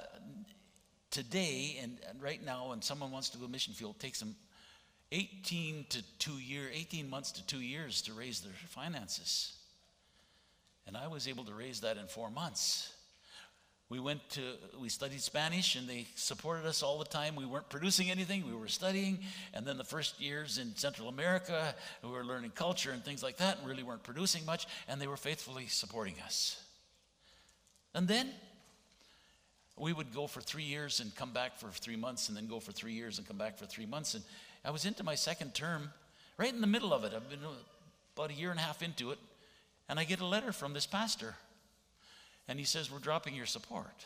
today, 1.10 1.78
and, 1.82 1.98
and 2.08 2.20
right 2.20 2.44
now, 2.44 2.70
when 2.70 2.82
someone 2.82 3.12
wants 3.12 3.30
to 3.30 3.38
go 3.38 3.46
mission 3.46 3.74
field, 3.74 3.94
it 3.96 4.00
takes 4.00 4.18
them 4.18 4.34
18 5.12 5.86
to 5.90 6.02
two 6.18 6.38
year, 6.38 6.68
18 6.72 7.08
months 7.08 7.32
to 7.32 7.46
two 7.46 7.60
years 7.60 8.02
to 8.02 8.12
raise 8.12 8.40
their 8.40 8.52
finances. 8.68 9.56
And 10.86 10.96
I 10.96 11.06
was 11.06 11.28
able 11.28 11.44
to 11.44 11.54
raise 11.54 11.80
that 11.80 11.96
in 11.96 12.06
four 12.06 12.30
months. 12.30 12.92
We 13.90 13.98
went 13.98 14.26
to, 14.30 14.40
we 14.80 14.88
studied 14.88 15.20
Spanish 15.20 15.74
and 15.74 15.88
they 15.88 16.06
supported 16.14 16.64
us 16.64 16.80
all 16.80 17.00
the 17.00 17.04
time. 17.04 17.34
We 17.34 17.44
weren't 17.44 17.68
producing 17.68 18.08
anything, 18.08 18.46
we 18.46 18.54
were 18.54 18.68
studying. 18.68 19.18
And 19.52 19.66
then 19.66 19.78
the 19.78 19.84
first 19.84 20.20
years 20.20 20.58
in 20.58 20.76
Central 20.76 21.08
America, 21.08 21.74
we 22.04 22.08
were 22.08 22.24
learning 22.24 22.52
culture 22.54 22.92
and 22.92 23.04
things 23.04 23.20
like 23.20 23.38
that 23.38 23.58
and 23.58 23.66
really 23.66 23.82
weren't 23.82 24.04
producing 24.04 24.46
much. 24.46 24.68
And 24.86 25.00
they 25.00 25.08
were 25.08 25.16
faithfully 25.16 25.66
supporting 25.66 26.14
us. 26.24 26.62
And 27.92 28.06
then 28.06 28.30
we 29.76 29.92
would 29.92 30.14
go 30.14 30.28
for 30.28 30.40
three 30.40 30.62
years 30.62 31.00
and 31.00 31.12
come 31.16 31.32
back 31.32 31.58
for 31.58 31.68
three 31.70 31.96
months 31.96 32.28
and 32.28 32.36
then 32.36 32.46
go 32.46 32.60
for 32.60 32.70
three 32.70 32.92
years 32.92 33.18
and 33.18 33.26
come 33.26 33.38
back 33.38 33.58
for 33.58 33.66
three 33.66 33.86
months. 33.86 34.14
And 34.14 34.22
I 34.64 34.70
was 34.70 34.84
into 34.84 35.02
my 35.02 35.16
second 35.16 35.52
term, 35.52 35.90
right 36.36 36.52
in 36.52 36.60
the 36.60 36.68
middle 36.68 36.94
of 36.94 37.02
it. 37.02 37.12
I've 37.12 37.28
been 37.28 37.40
about 38.14 38.30
a 38.30 38.34
year 38.34 38.52
and 38.52 38.60
a 38.60 38.62
half 38.62 38.82
into 38.82 39.10
it. 39.10 39.18
And 39.88 39.98
I 39.98 40.04
get 40.04 40.20
a 40.20 40.26
letter 40.26 40.52
from 40.52 40.74
this 40.74 40.86
pastor 40.86 41.34
and 42.50 42.58
he 42.58 42.64
says, 42.64 42.90
We're 42.90 42.98
dropping 42.98 43.36
your 43.36 43.46
support. 43.46 44.04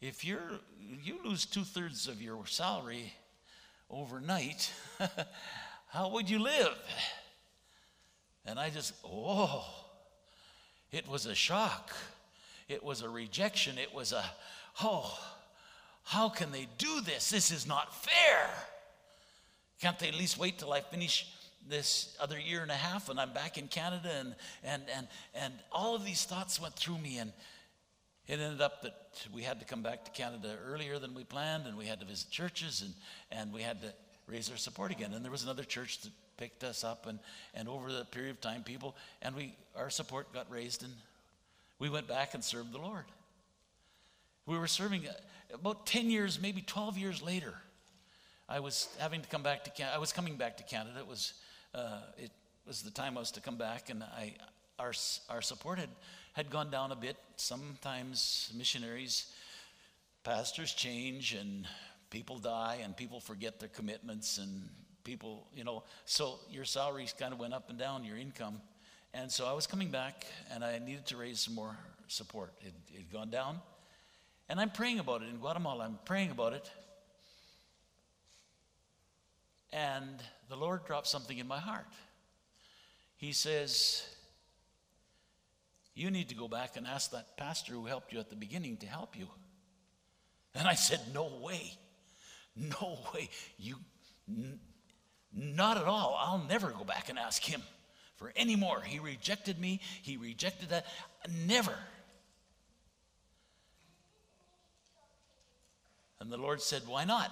If 0.00 0.24
you're, 0.24 0.60
you 1.02 1.16
lose 1.24 1.44
two 1.44 1.64
thirds 1.64 2.06
of 2.06 2.22
your 2.22 2.46
salary 2.46 3.12
overnight, 3.90 4.72
how 5.88 6.10
would 6.10 6.30
you 6.30 6.38
live? 6.38 6.78
And 8.46 8.60
I 8.60 8.70
just, 8.70 8.94
oh, 9.04 9.66
it 10.92 11.08
was 11.08 11.26
a 11.26 11.34
shock. 11.34 11.90
It 12.68 12.84
was 12.84 13.02
a 13.02 13.08
rejection. 13.08 13.76
It 13.76 13.92
was 13.92 14.12
a, 14.12 14.24
oh, 14.80 15.18
how 16.04 16.28
can 16.28 16.52
they 16.52 16.68
do 16.78 17.00
this? 17.00 17.28
This 17.28 17.50
is 17.50 17.66
not 17.66 17.92
fair. 17.92 18.50
Can't 19.80 19.98
they 19.98 20.08
at 20.08 20.14
least 20.14 20.38
wait 20.38 20.60
till 20.60 20.72
I 20.72 20.80
finish 20.80 21.26
this 21.68 22.16
other 22.20 22.38
year 22.38 22.62
and 22.62 22.70
a 22.70 22.74
half 22.74 23.08
and 23.08 23.20
I'm 23.20 23.32
back 23.32 23.58
in 23.58 23.68
Canada 23.68 24.10
and 24.18 24.34
and 24.64 24.82
and 24.94 25.06
and 25.34 25.54
all 25.70 25.94
of 25.94 26.04
these 26.04 26.24
thoughts 26.24 26.60
went 26.60 26.74
through 26.74 26.98
me 26.98 27.18
and 27.18 27.32
it 28.26 28.40
ended 28.40 28.60
up 28.60 28.82
that 28.82 28.94
we 29.32 29.42
had 29.42 29.60
to 29.60 29.66
come 29.66 29.82
back 29.82 30.04
to 30.04 30.10
Canada 30.10 30.56
earlier 30.66 30.98
than 30.98 31.14
we 31.14 31.24
planned 31.24 31.66
and 31.66 31.76
we 31.76 31.86
had 31.86 32.00
to 32.00 32.06
visit 32.06 32.30
churches 32.30 32.82
and 32.82 32.94
and 33.30 33.52
we 33.52 33.62
had 33.62 33.80
to 33.82 33.92
raise 34.26 34.50
our 34.50 34.56
support 34.56 34.90
again 34.90 35.12
and 35.14 35.24
there 35.24 35.32
was 35.32 35.44
another 35.44 35.64
church 35.64 36.00
that 36.02 36.12
picked 36.36 36.64
us 36.64 36.84
up 36.84 37.06
and 37.06 37.18
and 37.54 37.68
over 37.68 37.92
the 37.92 38.04
period 38.06 38.30
of 38.30 38.40
time 38.40 38.62
people 38.62 38.96
and 39.22 39.34
we 39.34 39.54
our 39.76 39.90
support 39.90 40.32
got 40.32 40.50
raised 40.50 40.82
and 40.82 40.92
we 41.78 41.88
went 41.88 42.08
back 42.08 42.34
and 42.34 42.42
served 42.42 42.72
the 42.72 42.78
Lord. 42.78 43.04
We 44.46 44.58
were 44.58 44.66
serving 44.66 45.06
uh, 45.06 45.12
about 45.54 45.86
10 45.86 46.10
years 46.10 46.40
maybe 46.40 46.62
12 46.62 46.98
years 46.98 47.22
later. 47.22 47.54
I 48.48 48.60
was 48.60 48.88
having 48.98 49.20
to 49.20 49.28
come 49.28 49.42
back 49.42 49.64
to 49.64 49.70
Canada. 49.70 49.94
I 49.94 49.98
was 49.98 50.12
coming 50.12 50.36
back 50.36 50.56
to 50.56 50.62
Canada. 50.62 50.98
It 50.98 51.06
was 51.06 51.34
uh, 51.74 52.00
it 52.16 52.30
was 52.66 52.82
the 52.82 52.90
time 52.90 53.16
I 53.16 53.20
was 53.20 53.30
to 53.32 53.40
come 53.40 53.56
back, 53.56 53.90
and 53.90 54.02
I, 54.02 54.34
our, 54.78 54.92
our 55.28 55.42
support 55.42 55.78
had, 55.78 55.90
had 56.32 56.50
gone 56.50 56.70
down 56.70 56.92
a 56.92 56.96
bit. 56.96 57.16
Sometimes 57.36 58.52
missionaries, 58.56 59.32
pastors 60.24 60.72
change, 60.72 61.34
and 61.34 61.66
people 62.10 62.38
die, 62.38 62.80
and 62.82 62.96
people 62.96 63.20
forget 63.20 63.60
their 63.60 63.68
commitments, 63.68 64.38
and 64.38 64.68
people, 65.04 65.46
you 65.54 65.64
know, 65.64 65.82
so 66.04 66.38
your 66.50 66.64
salaries 66.64 67.14
kind 67.18 67.32
of 67.32 67.38
went 67.38 67.54
up 67.54 67.70
and 67.70 67.78
down, 67.78 68.04
your 68.04 68.16
income. 68.16 68.60
And 69.14 69.30
so 69.32 69.46
I 69.46 69.52
was 69.52 69.66
coming 69.66 69.90
back, 69.90 70.26
and 70.52 70.62
I 70.62 70.78
needed 70.78 71.06
to 71.06 71.16
raise 71.16 71.40
some 71.40 71.54
more 71.54 71.76
support. 72.08 72.52
It 72.60 72.72
had 72.94 73.10
gone 73.10 73.30
down. 73.30 73.60
And 74.48 74.60
I'm 74.60 74.70
praying 74.70 74.98
about 74.98 75.22
it 75.22 75.28
in 75.28 75.36
Guatemala. 75.36 75.84
I'm 75.84 75.98
praying 76.04 76.30
about 76.30 76.52
it. 76.52 76.70
And 79.72 80.22
the 80.48 80.56
Lord 80.56 80.84
dropped 80.86 81.06
something 81.06 81.36
in 81.36 81.46
my 81.46 81.58
heart. 81.58 81.86
He 83.16 83.32
says, 83.32 84.02
You 85.94 86.10
need 86.10 86.28
to 86.30 86.34
go 86.34 86.48
back 86.48 86.76
and 86.76 86.86
ask 86.86 87.10
that 87.10 87.36
pastor 87.36 87.72
who 87.72 87.86
helped 87.86 88.12
you 88.12 88.20
at 88.20 88.30
the 88.30 88.36
beginning 88.36 88.78
to 88.78 88.86
help 88.86 89.18
you. 89.18 89.28
And 90.54 90.66
I 90.66 90.74
said, 90.74 91.00
No 91.12 91.30
way. 91.42 91.72
No 92.56 92.98
way. 93.14 93.28
You, 93.56 93.76
n- 94.28 94.58
not 95.32 95.76
at 95.76 95.84
all. 95.84 96.18
I'll 96.18 96.44
never 96.48 96.70
go 96.70 96.82
back 96.82 97.08
and 97.08 97.18
ask 97.18 97.44
him 97.44 97.62
for 98.16 98.32
any 98.34 98.56
more. 98.56 98.80
He 98.80 98.98
rejected 98.98 99.60
me. 99.60 99.80
He 100.02 100.16
rejected 100.16 100.70
that. 100.70 100.86
Never. 101.46 101.74
And 106.20 106.32
the 106.32 106.36
Lord 106.36 106.60
said, 106.60 106.82
Why 106.86 107.04
not? 107.04 107.30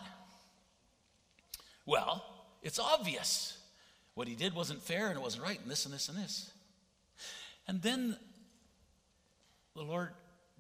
Well, 1.87 2.25
it's 2.62 2.79
obvious. 2.79 3.57
What 4.14 4.29
he 4.29 4.35
did 4.35 4.55
wasn't 4.55 4.83
fair 4.83 5.09
and 5.09 5.16
it 5.16 5.22
wasn't 5.22 5.44
right, 5.44 5.61
and 5.61 5.70
this 5.70 5.87
and 5.87 5.94
this 5.94 6.09
and 6.09 6.18
this. 6.18 6.51
And 7.68 7.81
then 7.81 8.16
the 9.75 9.83
Lord 9.83 10.11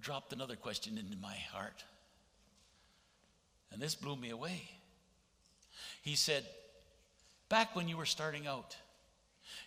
dropped 0.00 0.32
another 0.32 0.56
question 0.56 0.98
into 0.98 1.16
my 1.16 1.34
heart. 1.52 1.84
And 3.72 3.80
this 3.80 3.94
blew 3.94 4.16
me 4.16 4.30
away. 4.30 4.62
He 6.02 6.14
said, 6.14 6.44
Back 7.48 7.76
when 7.76 7.88
you 7.88 7.96
were 7.96 8.06
starting 8.06 8.46
out, 8.46 8.76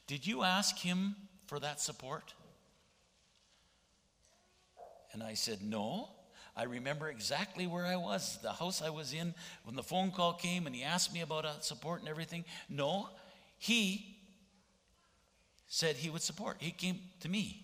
did 0.08 0.26
you 0.26 0.44
ask 0.44 0.78
him 0.78 1.16
for 1.48 1.60
that 1.60 1.80
support? 1.80 2.34
And 5.12 5.24
I 5.24 5.34
said, 5.34 5.62
No. 5.62 6.10
I 6.56 6.64
remember 6.64 7.10
exactly 7.10 7.68
where 7.68 7.86
I 7.86 7.96
was, 7.96 8.40
the 8.42 8.52
house 8.52 8.82
I 8.82 8.90
was 8.90 9.14
in 9.14 9.34
when 9.64 9.76
the 9.76 9.84
phone 9.84 10.12
call 10.12 10.34
came 10.34 10.68
and 10.68 10.76
he 10.76 10.84
asked 10.84 11.14
me 11.14 11.22
about 11.22 11.46
uh, 11.46 11.60
support 11.62 12.02
and 12.02 12.10
everything. 12.10 12.44
No, 12.70 13.10
he 13.58 14.18
said 15.68 15.96
he 15.96 16.10
would 16.10 16.22
support. 16.22 16.58
He 16.60 16.72
came 16.72 17.00
to 17.22 17.30
me. 17.30 17.64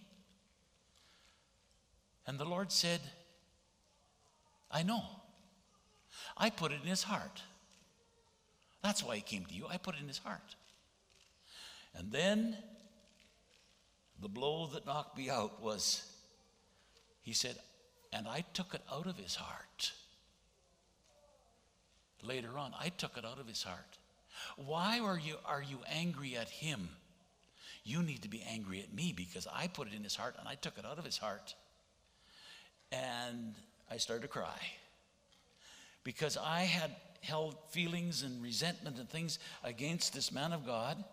And 2.27 2.39
the 2.39 2.45
Lord 2.45 2.71
said, 2.71 3.01
I 4.71 4.83
know. 4.83 5.03
I 6.37 6.49
put 6.49 6.71
it 6.71 6.79
in 6.81 6.87
his 6.87 7.03
heart. 7.03 7.41
That's 8.83 9.03
why 9.03 9.15
he 9.15 9.21
came 9.21 9.45
to 9.45 9.53
you. 9.53 9.65
I 9.69 9.77
put 9.77 9.95
it 9.95 10.01
in 10.01 10.07
his 10.07 10.19
heart. 10.19 10.55
And 11.95 12.11
then 12.11 12.57
the 14.21 14.29
blow 14.29 14.67
that 14.67 14.85
knocked 14.85 15.17
me 15.17 15.29
out 15.29 15.61
was 15.61 16.03
he 17.21 17.33
said, 17.33 17.57
and 18.15 18.29
I 18.29 18.45
took 18.53 18.73
it 18.73 18.81
out 18.91 19.07
of 19.07 19.17
his 19.17 19.35
heart. 19.35 19.91
Later 22.23 22.57
on, 22.57 22.73
I 22.79 22.89
took 22.89 23.17
it 23.17 23.25
out 23.25 23.39
of 23.39 23.47
his 23.47 23.61
heart. 23.61 23.97
Why 24.55 24.99
are 24.99 25.19
you, 25.19 25.35
are 25.45 25.61
you 25.61 25.79
angry 25.91 26.37
at 26.37 26.49
him? 26.49 26.87
You 27.83 28.01
need 28.01 28.21
to 28.21 28.29
be 28.29 28.41
angry 28.49 28.79
at 28.79 28.93
me 28.93 29.13
because 29.15 29.47
I 29.53 29.67
put 29.67 29.89
it 29.89 29.93
in 29.93 30.03
his 30.03 30.15
heart 30.15 30.35
and 30.39 30.47
I 30.47 30.55
took 30.55 30.77
it 30.77 30.85
out 30.85 30.97
of 30.97 31.03
his 31.03 31.17
heart. 31.17 31.53
And 32.91 33.53
I 33.91 33.97
started 33.97 34.21
to 34.21 34.27
cry 34.29 34.59
because 36.05 36.37
I 36.37 36.61
had 36.61 36.91
held 37.19 37.57
feelings 37.69 38.23
and 38.23 38.41
resentment 38.41 38.97
and 38.97 39.09
things 39.09 39.39
against 39.63 40.13
this 40.13 40.31
man 40.31 40.53
of 40.53 40.65
God 40.65 41.03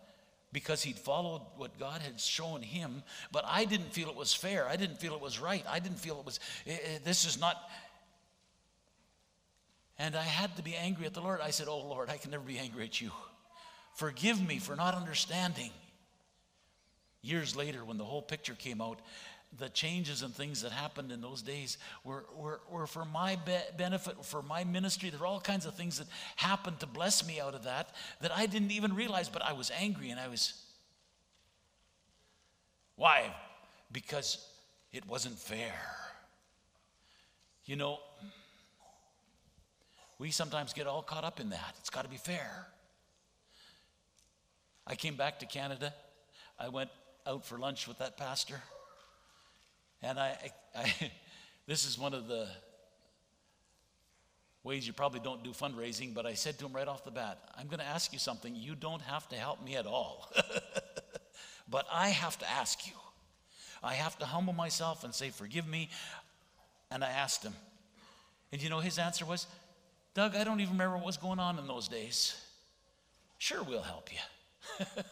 because 0.53 0.83
he'd 0.83 0.99
followed 0.99 1.43
what 1.57 1.79
God 1.79 2.03
had 2.03 2.21
shown 2.21 2.63
him, 2.63 3.03
but 3.31 3.45
I 3.47 3.65
didn't 3.65 3.93
feel 3.93 4.09
it 4.09 4.17
was 4.17 4.35
fair. 4.35 4.69
I 4.69 4.77
didn't 4.77 5.01
feel 5.01 5.15
it 5.15 5.21
was 5.21 5.41
right. 5.41 5.65
I 5.69 5.79
didn't 5.79 5.99
feel 5.99 6.19
it 6.19 6.27
was, 6.27 6.41
eh, 6.67 6.73
eh, 6.73 6.99
this 7.05 7.25
is 7.25 7.41
not. 7.41 7.57
And 9.99 10.15
I 10.15 10.23
had 10.23 10.57
to 10.57 10.63
be 10.63 10.75
angry 10.75 11.07
at 11.07 11.15
the 11.15 11.21
Lord. 11.21 11.41
I 11.41 11.51
said, 11.51 11.69
Oh 11.69 11.79
Lord, 11.79 12.11
I 12.11 12.17
can 12.17 12.31
never 12.31 12.45
be 12.45 12.59
angry 12.59 12.85
at 12.85 13.01
you. 13.01 13.11
Forgive 13.95 14.47
me 14.47 14.59
for 14.59 14.77
not 14.77 14.95
understanding. 14.95 15.71
Years 17.23 17.55
later, 17.55 17.85
when 17.85 17.99
the 17.99 18.05
whole 18.05 18.23
picture 18.23 18.55
came 18.55 18.81
out, 18.81 18.99
the 19.59 19.69
changes 19.69 20.23
and 20.23 20.35
things 20.35 20.63
that 20.63 20.73
happened 20.73 21.13
in 21.13 21.21
those 21.21 21.43
days 21.43 21.77
were, 22.05 22.25
were, 22.35 22.61
were 22.71 22.87
for 22.87 23.05
my 23.05 23.37
be- 23.37 23.77
benefit, 23.77 24.25
for 24.25 24.43
my 24.43 24.65
ministry. 24.65 25.11
There 25.11 25.21
were 25.21 25.27
all 25.27 25.41
kinds 25.41 25.67
of 25.67 25.75
things 25.75 25.99
that 25.99 26.07
happened 26.37 26.81
to 26.81 26.87
bless 26.87 27.27
me 27.27 27.41
out 27.41 27.55
of 27.55 27.65
that 27.65 27.91
that 28.21 28.33
I 28.33 28.47
didn't 28.47 28.71
even 28.71 28.95
realize, 28.95 29.29
but 29.29 29.43
I 29.43 29.53
was 29.53 29.71
angry 29.79 30.11
and 30.11 30.19
I 30.19 30.29
was. 30.29 30.55
Why? 32.97 33.35
Because 33.91 34.47
it 34.93 35.07
wasn't 35.07 35.39
fair. 35.39 35.81
You 37.65 37.77
know, 37.77 37.99
we 40.19 40.31
sometimes 40.31 40.73
get 40.73 40.87
all 40.87 41.03
caught 41.03 41.25
up 41.25 41.41
in 41.41 41.51
that. 41.51 41.75
It's 41.79 41.91
got 41.91 42.03
to 42.03 42.09
be 42.09 42.17
fair. 42.17 42.67
I 44.87 44.95
came 44.95 45.17
back 45.17 45.41
to 45.41 45.47
Canada. 45.47 45.93
I 46.59 46.69
went 46.69 46.91
out 47.27 47.45
for 47.45 47.59
lunch 47.59 47.87
with 47.87 47.99
that 47.99 48.17
pastor. 48.17 48.63
And 50.03 50.19
I, 50.19 50.37
I, 50.75 50.93
this 51.67 51.87
is 51.87 51.99
one 51.99 52.15
of 52.15 52.29
the 52.29 52.49
ways 54.65 54.87
you 54.87 54.93
probably 54.93 55.21
don't 55.21 55.43
do 55.43 55.51
fundraising, 55.51 56.15
but 56.15 56.27
I 56.27 56.35
said 56.35 56.59
to 56.59 56.67
him 56.67 56.73
right 56.73 56.87
off 56.87 57.05
the 57.05 57.11
bat, 57.11 57.39
I'm 57.59 57.67
going 57.67 57.81
to 57.81 57.87
ask 57.87 58.13
you 58.13 58.19
something. 58.19 58.55
You 58.55 58.75
don't 58.75 59.03
have 59.03 59.29
to 59.31 59.37
help 59.37 59.65
me 59.65 59.77
at 59.77 59.87
all. 59.87 60.33
but 61.69 61.87
I 61.93 62.09
have 62.09 62.39
to 62.39 62.51
ask 62.51 62.87
you. 62.87 62.93
I 63.83 63.95
have 63.95 64.17
to 64.21 64.27
humble 64.27 64.53
myself 64.53 65.03
and 65.03 65.13
say, 65.13 65.31
Forgive 65.31 65.67
me. 65.67 65.91
And 66.91 67.03
I 67.03 67.11
asked 67.11 67.43
him. 67.43 67.55
And 68.53 68.63
you 68.63 68.69
know, 68.69 68.81
his 68.81 68.99
answer 68.99 69.25
was, 69.25 69.47
Doug, 70.15 70.37
I 70.37 70.45
don't 70.45 70.61
even 70.61 70.75
remember 70.75 70.97
what 70.97 71.07
was 71.07 71.17
going 71.17 71.39
on 71.39 71.59
in 71.59 71.67
those 71.67 71.89
days. 71.89 72.37
Sure, 73.39 73.63
we'll 73.63 73.83
help 73.83 74.11
you. 74.13 74.87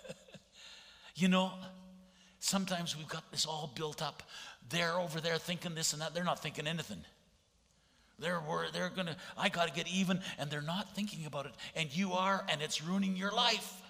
you 1.16 1.29
know, 1.29 1.53
sometimes 2.40 2.96
we've 2.96 3.09
got 3.09 3.31
this 3.31 3.46
all 3.46 3.70
built 3.74 4.03
up. 4.03 4.22
They're 4.68 4.98
over 4.98 5.20
there 5.20 5.38
thinking 5.38 5.74
this 5.74 5.92
and 5.92 6.03
that. 6.03 6.14
They're 6.14 6.24
not 6.24 6.42
thinking 6.42 6.66
anything. 6.66 7.05
They're, 8.18 8.40
they're 8.72 8.90
going 8.90 9.07
to, 9.07 9.16
I 9.38 9.48
got 9.48 9.68
to 9.68 9.72
get 9.72 9.88
even, 9.88 10.20
and 10.38 10.50
they're 10.50 10.61
not 10.61 10.94
thinking 10.94 11.24
about 11.24 11.46
it. 11.46 11.53
And 11.74 11.94
you 11.94 12.12
are, 12.12 12.44
and 12.48 12.61
it's 12.61 12.83
ruining 12.83 13.16
your 13.16 13.33
life. 13.33 13.81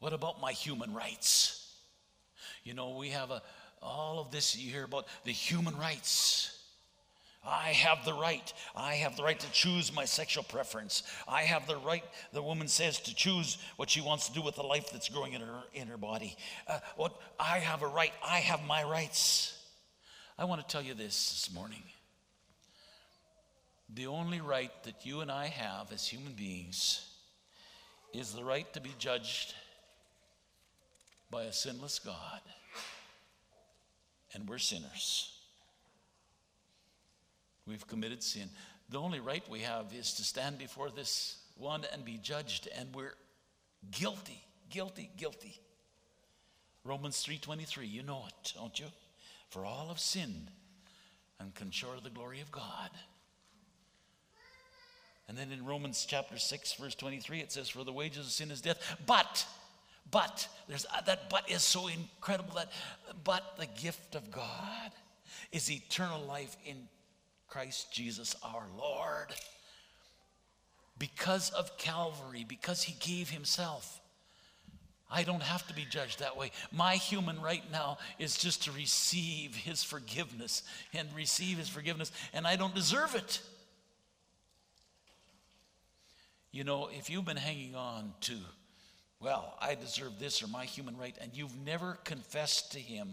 What 0.00 0.12
about 0.12 0.40
my 0.40 0.52
human 0.52 0.94
rights? 0.94 1.72
You 2.62 2.74
know, 2.74 2.96
we 2.96 3.10
have 3.10 3.30
a, 3.30 3.42
all 3.82 4.20
of 4.20 4.30
this 4.30 4.56
you 4.56 4.70
hear 4.70 4.84
about 4.84 5.06
the 5.24 5.32
human 5.32 5.76
rights. 5.76 6.57
I 7.46 7.68
have 7.68 8.04
the 8.04 8.12
right. 8.12 8.52
I 8.74 8.94
have 8.94 9.16
the 9.16 9.22
right 9.22 9.38
to 9.38 9.50
choose 9.52 9.94
my 9.94 10.04
sexual 10.04 10.44
preference. 10.44 11.02
I 11.26 11.42
have 11.42 11.66
the 11.66 11.76
right, 11.76 12.04
the 12.32 12.42
woman 12.42 12.68
says, 12.68 12.98
to 13.00 13.14
choose 13.14 13.58
what 13.76 13.88
she 13.88 14.00
wants 14.00 14.28
to 14.28 14.34
do 14.34 14.42
with 14.42 14.56
the 14.56 14.62
life 14.62 14.90
that's 14.90 15.08
growing 15.08 15.32
in 15.32 15.40
her, 15.40 15.62
in 15.72 15.88
her 15.88 15.96
body. 15.96 16.36
Uh, 16.66 16.80
what, 16.96 17.18
I 17.38 17.58
have 17.60 17.82
a 17.82 17.86
right. 17.86 18.12
I 18.26 18.38
have 18.38 18.64
my 18.66 18.82
rights. 18.82 19.56
I 20.38 20.44
want 20.44 20.60
to 20.60 20.66
tell 20.66 20.82
you 20.82 20.94
this 20.94 21.30
this 21.30 21.54
morning. 21.54 21.82
The 23.94 24.06
only 24.06 24.40
right 24.40 24.72
that 24.84 25.06
you 25.06 25.20
and 25.20 25.30
I 25.30 25.46
have 25.46 25.92
as 25.92 26.06
human 26.06 26.32
beings 26.34 27.06
is 28.12 28.32
the 28.32 28.44
right 28.44 28.70
to 28.74 28.80
be 28.80 28.94
judged 28.98 29.54
by 31.30 31.44
a 31.44 31.52
sinless 31.52 31.98
God. 31.98 32.40
And 34.34 34.48
we're 34.48 34.58
sinners. 34.58 35.37
We've 37.68 37.86
committed 37.86 38.22
sin. 38.22 38.48
The 38.88 38.98
only 38.98 39.20
right 39.20 39.46
we 39.48 39.60
have 39.60 39.92
is 39.92 40.14
to 40.14 40.24
stand 40.24 40.56
before 40.58 40.90
this 40.90 41.36
one 41.56 41.84
and 41.92 42.04
be 42.04 42.16
judged, 42.16 42.68
and 42.78 42.94
we're 42.94 43.14
guilty, 43.90 44.42
guilty, 44.70 45.10
guilty. 45.16 45.60
Romans 46.84 47.22
3:23, 47.22 47.86
you 47.86 48.02
know 48.02 48.24
it, 48.26 48.52
don't 48.56 48.78
you? 48.78 48.86
For 49.50 49.66
all 49.66 49.88
have 49.88 50.00
sinned 50.00 50.50
and 51.38 51.54
come 51.54 51.70
short 51.70 51.98
of 51.98 52.04
the 52.04 52.10
glory 52.10 52.40
of 52.40 52.50
God. 52.50 52.90
And 55.28 55.36
then 55.36 55.52
in 55.52 55.66
Romans 55.66 56.06
chapter 56.08 56.38
6, 56.38 56.72
verse 56.74 56.94
23, 56.94 57.40
it 57.40 57.52
says, 57.52 57.68
For 57.68 57.84
the 57.84 57.92
wages 57.92 58.26
of 58.26 58.32
sin 58.32 58.50
is 58.50 58.62
death. 58.62 58.96
But, 59.04 59.46
but, 60.10 60.48
there's 60.68 60.86
uh, 60.86 61.02
that 61.02 61.28
but 61.28 61.50
is 61.50 61.62
so 61.62 61.88
incredible 61.88 62.54
that 62.54 62.72
but 63.24 63.58
the 63.58 63.66
gift 63.66 64.14
of 64.14 64.30
God 64.30 64.90
is 65.52 65.70
eternal 65.70 66.22
life 66.22 66.56
in 66.64 66.88
Christ 67.48 67.92
Jesus 67.92 68.36
our 68.42 68.66
Lord. 68.76 69.34
Because 70.98 71.50
of 71.50 71.78
Calvary, 71.78 72.44
because 72.46 72.82
he 72.82 72.94
gave 73.00 73.30
himself, 73.30 74.00
I 75.10 75.22
don't 75.22 75.42
have 75.42 75.66
to 75.68 75.74
be 75.74 75.86
judged 75.88 76.18
that 76.18 76.36
way. 76.36 76.50
My 76.70 76.96
human 76.96 77.40
right 77.40 77.62
now 77.72 77.98
is 78.18 78.36
just 78.36 78.64
to 78.64 78.72
receive 78.72 79.54
his 79.54 79.82
forgiveness 79.82 80.62
and 80.92 81.08
receive 81.14 81.56
his 81.58 81.68
forgiveness, 81.68 82.12
and 82.34 82.46
I 82.46 82.56
don't 82.56 82.74
deserve 82.74 83.14
it. 83.14 83.40
You 86.50 86.64
know, 86.64 86.88
if 86.92 87.08
you've 87.08 87.24
been 87.24 87.36
hanging 87.36 87.74
on 87.74 88.12
to, 88.22 88.36
well, 89.20 89.56
I 89.60 89.74
deserve 89.74 90.18
this 90.18 90.42
or 90.42 90.48
my 90.48 90.64
human 90.64 90.96
right, 90.96 91.16
and 91.20 91.30
you've 91.34 91.56
never 91.64 91.98
confessed 92.04 92.72
to 92.72 92.78
him 92.78 93.08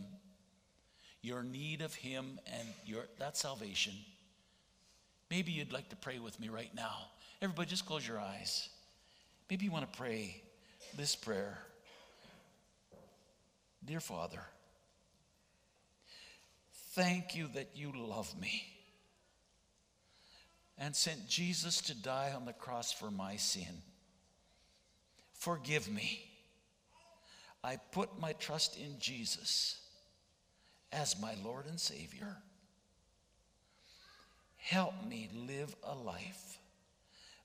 your 1.22 1.44
need 1.44 1.82
of 1.82 1.96
him 1.96 2.40
and 2.46 2.68
your 2.86 3.06
that 3.20 3.38
salvation, 3.38 3.94
Maybe 5.36 5.52
you'd 5.52 5.74
like 5.74 5.90
to 5.90 5.98
pray 5.98 6.20
with 6.20 6.40
me 6.40 6.48
right 6.48 6.74
now. 6.74 6.96
Everybody, 7.42 7.70
just 7.70 7.86
close 7.86 8.08
your 8.08 8.22
eyes. 8.22 8.70
Maybe 9.50 9.66
you 9.66 9.72
want 9.72 9.92
to 9.92 9.98
pray 9.98 10.42
this 10.96 11.14
prayer 11.14 11.58
Dear 13.84 14.00
Father, 14.00 14.40
thank 16.94 17.36
you 17.36 17.50
that 17.54 17.72
you 17.76 17.92
love 17.94 18.34
me 18.40 18.64
and 20.78 20.96
sent 20.96 21.28
Jesus 21.28 21.82
to 21.82 22.02
die 22.02 22.32
on 22.34 22.46
the 22.46 22.54
cross 22.54 22.94
for 22.94 23.12
my 23.12 23.36
sin. 23.36 23.82
Forgive 25.34 25.92
me. 25.92 26.32
I 27.62 27.76
put 27.92 28.22
my 28.22 28.32
trust 28.32 28.80
in 28.80 29.00
Jesus 29.00 29.82
as 30.94 31.20
my 31.20 31.36
Lord 31.44 31.66
and 31.66 31.78
Savior. 31.78 32.38
Help 34.66 34.96
me 35.08 35.30
live 35.48 35.76
a 35.84 35.94
life 35.94 36.58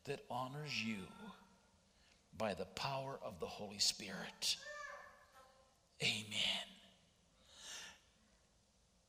that 0.04 0.20
honors 0.30 0.82
you 0.82 0.96
by 2.38 2.54
the 2.54 2.64
power 2.64 3.20
of 3.22 3.38
the 3.40 3.46
Holy 3.46 3.78
Spirit. 3.78 4.56
Amen. 6.02 6.66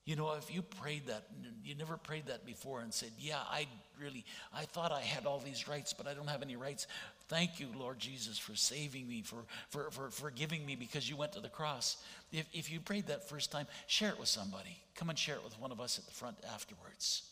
You 0.03 0.17
know, 0.17 0.33
if 0.33 0.53
you 0.53 0.61
prayed 0.61 1.07
that, 1.07 1.27
you 1.63 1.73
never 1.75 1.95
prayed 1.95 2.25
that 2.25 2.45
before 2.45 2.81
and 2.81 2.93
said, 2.93 3.11
Yeah, 3.17 3.39
I 3.49 3.65
really, 3.97 4.25
I 4.53 4.65
thought 4.65 4.91
I 4.91 4.99
had 4.99 5.25
all 5.25 5.39
these 5.39 5.69
rights, 5.69 5.93
but 5.93 6.05
I 6.05 6.13
don't 6.13 6.27
have 6.27 6.41
any 6.41 6.57
rights. 6.57 6.87
Thank 7.29 7.61
you, 7.61 7.69
Lord 7.79 7.97
Jesus, 7.97 8.37
for 8.37 8.57
saving 8.57 9.07
me, 9.07 9.21
for, 9.21 9.45
for, 9.69 9.89
for 9.89 10.09
forgiving 10.09 10.65
me 10.65 10.75
because 10.75 11.09
you 11.09 11.15
went 11.15 11.31
to 11.31 11.39
the 11.39 11.47
cross. 11.47 11.95
If, 12.33 12.45
if 12.51 12.69
you 12.69 12.81
prayed 12.81 13.07
that 13.07 13.29
first 13.29 13.53
time, 13.53 13.67
share 13.87 14.09
it 14.09 14.19
with 14.19 14.27
somebody. 14.27 14.81
Come 14.95 15.09
and 15.09 15.17
share 15.17 15.35
it 15.35 15.45
with 15.45 15.57
one 15.61 15.71
of 15.71 15.79
us 15.79 15.97
at 15.97 16.05
the 16.05 16.11
front 16.11 16.35
afterwards. 16.53 17.23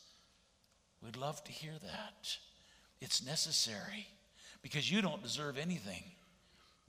We'd 1.04 1.18
love 1.18 1.44
to 1.46 1.52
hear 1.52 1.74
that. 1.82 2.38
It's 3.02 3.26
necessary 3.26 4.08
because 4.62 4.92
you 4.92 5.02
don't 5.02 5.24
deserve 5.24 5.58
anything. 5.58 6.04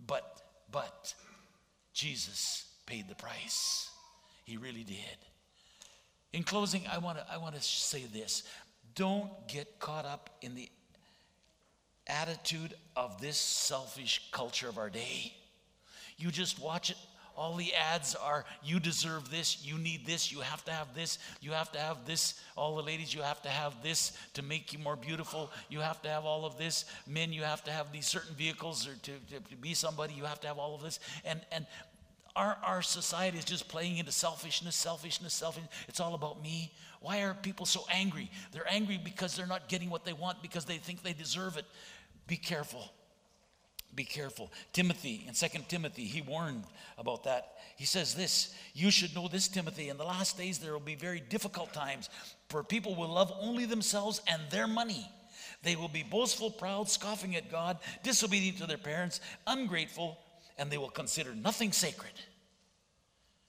But, 0.07 0.25
but, 0.71 1.15
Jesus 1.93 2.67
paid 2.87 3.09
the 3.09 3.15
price. 3.15 3.91
He 4.45 4.57
really 4.57 4.85
did. 4.85 4.97
In 6.33 6.43
closing, 6.43 6.83
I 6.91 6.99
want 6.99 7.19
to 7.19 7.27
I 7.31 7.37
want 7.39 7.55
to 7.57 7.63
say 7.63 8.05
this. 8.13 8.45
Don't 8.95 9.31
get 9.49 9.79
caught 9.79 10.05
up 10.05 10.31
in 10.43 10.55
the 10.55 10.69
attitude 12.07 12.75
of 12.97 13.21
this 13.21 13.37
selfish 13.37 14.29
culture 14.33 14.69
of 14.69 14.79
our 14.79 14.91
day. 14.91 15.33
You 16.17 16.31
just 16.31 16.61
watch 16.61 16.91
it 16.91 16.97
all 17.41 17.57
the 17.57 17.73
ads 17.73 18.15
are 18.15 18.45
you 18.63 18.79
deserve 18.79 19.31
this, 19.31 19.65
you 19.65 19.79
need 19.79 20.05
this, 20.05 20.31
you 20.31 20.41
have 20.41 20.63
to 20.67 20.71
have 20.71 20.95
this, 20.95 21.19
you 21.41 21.53
have 21.53 21.73
to 21.73 21.79
have 21.79 22.05
this. 22.05 22.39
All 22.55 22.77
the 22.77 22.83
ladies, 22.83 23.15
you 23.15 23.23
have 23.23 23.41
to 23.43 23.49
have 23.49 23.83
this 23.83 24.13
to 24.35 24.43
make 24.43 24.75
you 24.75 24.79
more 24.79 24.95
beautiful. 24.95 25.51
You 25.71 25.81
have 25.81 26.03
to 26.03 26.11
have 26.11 26.27
all 26.27 26.45
of 26.45 26.59
this. 26.59 26.85
Men, 27.07 27.33
you 27.33 27.43
have 27.43 27.65
to 27.65 27.71
have 27.71 27.93
these 27.93 28.07
certain 28.07 28.35
vehicles 28.35 28.87
or 28.87 28.93
to, 28.93 29.13
to, 29.13 29.41
to 29.41 29.57
be 29.57 29.73
somebody, 29.73 30.13
you 30.13 30.25
have 30.25 30.39
to 30.43 30.49
have 30.49 30.59
all 30.59 30.75
of 30.75 30.83
this. 30.83 31.01
And 31.25 31.41
and 31.51 31.67
our, 32.37 32.59
our 32.63 32.83
society 32.83 33.39
is 33.39 33.47
just 33.47 33.69
playing 33.69 33.97
into 33.97 34.13
selfishness, 34.13 34.77
selfishness, 34.77 35.33
selfishness. 35.33 35.73
It's 35.89 35.99
all 35.99 36.15
about 36.15 36.43
me. 36.43 36.71
Why 37.01 37.23
are 37.23 37.33
people 37.33 37.65
so 37.65 37.87
angry? 37.91 38.31
They're 38.53 38.71
angry 38.71 39.01
because 39.03 39.35
they're 39.35 39.47
not 39.47 39.67
getting 39.69 39.89
what 39.89 40.05
they 40.05 40.13
want 40.13 40.43
because 40.43 40.67
they 40.67 40.77
think 40.77 41.03
they 41.03 41.15
deserve 41.15 41.57
it. 41.57 41.65
Be 42.27 42.37
careful 42.37 42.93
be 43.95 44.05
careful. 44.05 44.53
Timothy, 44.73 45.25
in 45.27 45.35
Second 45.35 45.69
Timothy, 45.69 46.05
he 46.05 46.23
warned 46.23 46.65
about 46.99 47.25
that. 47.25 47.55
He 47.77 47.85
says 47.85 48.15
this 48.15 48.55
You 48.75 48.91
should 48.91 49.15
know 49.15 49.29
this, 49.29 49.49
Timothy. 49.49 49.89
In 49.89 49.97
the 49.97 50.05
last 50.05 50.39
days, 50.39 50.59
there 50.59 50.73
will 50.73 50.81
be 50.81 50.95
very 50.95 51.21
difficult 51.21 51.73
times, 51.73 52.09
for 52.49 52.63
people 52.63 52.95
will 52.95 53.09
love 53.09 53.33
only 53.41 53.67
themselves 53.67 54.21
and 54.27 54.41
their 54.51 54.67
money. 54.67 55.11
They 55.63 55.77
will 55.77 55.89
be 55.89 56.03
boastful, 56.03 56.51
proud, 56.51 56.89
scoffing 56.89 57.37
at 57.37 57.51
God, 57.51 57.79
disobedient 58.03 58.59
to 58.59 58.67
their 58.67 58.79
parents, 58.79 59.21
ungrateful, 59.47 60.19
and 60.57 60.71
they 60.71 60.79
will 60.79 60.91
consider 60.91 61.35
nothing 61.35 61.73
sacred. 61.73 62.13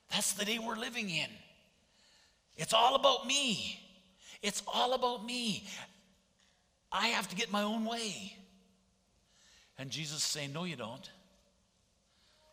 That's 0.09 0.33
the 0.33 0.43
day 0.43 0.59
we're 0.59 0.75
living 0.75 1.09
in. 1.09 1.29
It's 2.57 2.73
all 2.73 2.95
about 2.95 3.25
me. 3.25 3.79
It's 4.41 4.61
all 4.67 4.93
about 4.93 5.25
me. 5.25 5.67
I 6.91 7.07
have 7.09 7.29
to 7.29 7.35
get 7.35 7.51
my 7.51 7.63
own 7.63 7.85
way. 7.85 8.35
And 9.81 9.89
Jesus 9.89 10.21
saying, 10.21 10.53
No, 10.53 10.63
you 10.63 10.75
don't. 10.75 11.09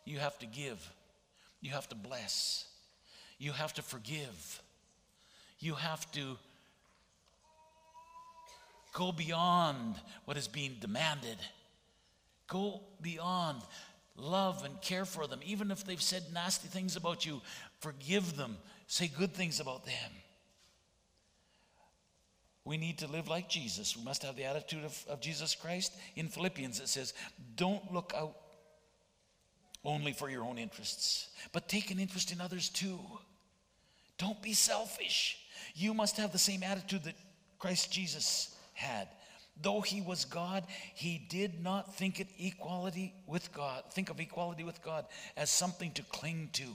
You 0.03 0.17
have 0.17 0.39
to 0.39 0.47
give, 0.47 0.91
you 1.61 1.69
have 1.69 1.87
to 1.89 1.95
bless, 1.95 2.65
you 3.37 3.51
have 3.51 3.71
to 3.75 3.83
forgive, 3.83 4.63
you 5.59 5.75
have 5.75 6.11
to 6.13 6.37
go 8.93 9.11
beyond 9.11 9.93
what 10.25 10.37
is 10.37 10.47
being 10.47 10.77
demanded. 10.81 11.37
Go 12.47 12.81
beyond. 12.99 13.61
Love 14.17 14.65
and 14.65 14.81
care 14.81 15.05
for 15.05 15.27
them. 15.27 15.39
Even 15.45 15.69
if 15.69 15.85
they've 15.85 16.01
said 16.01 16.23
nasty 16.33 16.67
things 16.67 16.95
about 16.95 17.27
you, 17.27 17.41
forgive 17.79 18.35
them. 18.37 18.57
say 18.87 19.07
good 19.07 19.35
things 19.35 19.59
about 19.59 19.85
them. 19.85 20.11
We 22.65 22.77
need 22.77 22.99
to 22.99 23.07
live 23.07 23.27
like 23.27 23.49
Jesus. 23.49 23.95
We 23.95 24.03
must 24.03 24.23
have 24.23 24.35
the 24.35 24.45
attitude 24.45 24.83
of, 24.83 25.05
of 25.07 25.21
Jesus 25.21 25.55
Christ. 25.55 25.93
In 26.15 26.27
Philippians, 26.27 26.79
it 26.79 26.87
says, 26.87 27.13
Don't 27.55 27.91
look 27.91 28.13
out 28.15 28.35
only 29.83 30.11
for 30.11 30.29
your 30.29 30.43
own 30.43 30.57
interests, 30.57 31.29
but 31.53 31.69
take 31.69 31.89
an 31.89 31.99
interest 31.99 32.31
in 32.31 32.41
others 32.41 32.69
too. 32.69 32.99
Don't 34.17 34.41
be 34.41 34.53
selfish. 34.53 35.37
You 35.73 35.93
must 35.93 36.17
have 36.17 36.31
the 36.31 36.39
same 36.39 36.63
attitude 36.63 37.05
that 37.05 37.15
Christ 37.57 37.91
Jesus 37.91 38.55
had. 38.73 39.07
Though 39.61 39.81
he 39.81 39.99
was 39.99 40.23
God, 40.23 40.63
he 40.93 41.17
did 41.29 41.61
not 41.61 41.95
think 41.95 42.19
it 42.19 42.27
equality 42.39 43.13
with 43.27 43.51
God, 43.51 43.83
think 43.91 44.09
of 44.09 44.19
equality 44.19 44.63
with 44.63 44.81
God 44.81 45.05
as 45.35 45.49
something 45.49 45.91
to 45.93 46.03
cling 46.03 46.49
to. 46.53 46.65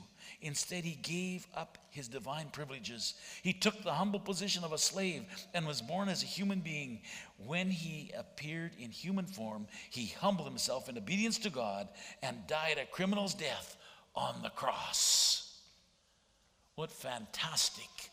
Instead, 0.42 0.84
he 0.84 0.96
gave 0.96 1.46
up 1.56 1.78
his 1.90 2.08
divine 2.08 2.48
privileges. 2.52 3.14
He 3.42 3.52
took 3.52 3.82
the 3.82 3.92
humble 3.92 4.20
position 4.20 4.64
of 4.64 4.72
a 4.72 4.78
slave 4.78 5.24
and 5.54 5.66
was 5.66 5.80
born 5.80 6.08
as 6.08 6.22
a 6.22 6.26
human 6.26 6.60
being. 6.60 7.00
When 7.38 7.70
he 7.70 8.10
appeared 8.16 8.72
in 8.78 8.90
human 8.90 9.26
form, 9.26 9.66
he 9.90 10.14
humbled 10.20 10.48
himself 10.48 10.88
in 10.88 10.98
obedience 10.98 11.38
to 11.38 11.50
God 11.50 11.88
and 12.22 12.46
died 12.46 12.78
a 12.78 12.86
criminal's 12.86 13.34
death 13.34 13.76
on 14.14 14.42
the 14.42 14.50
cross. 14.50 15.58
What 16.74 16.90
fantastic, 16.90 18.10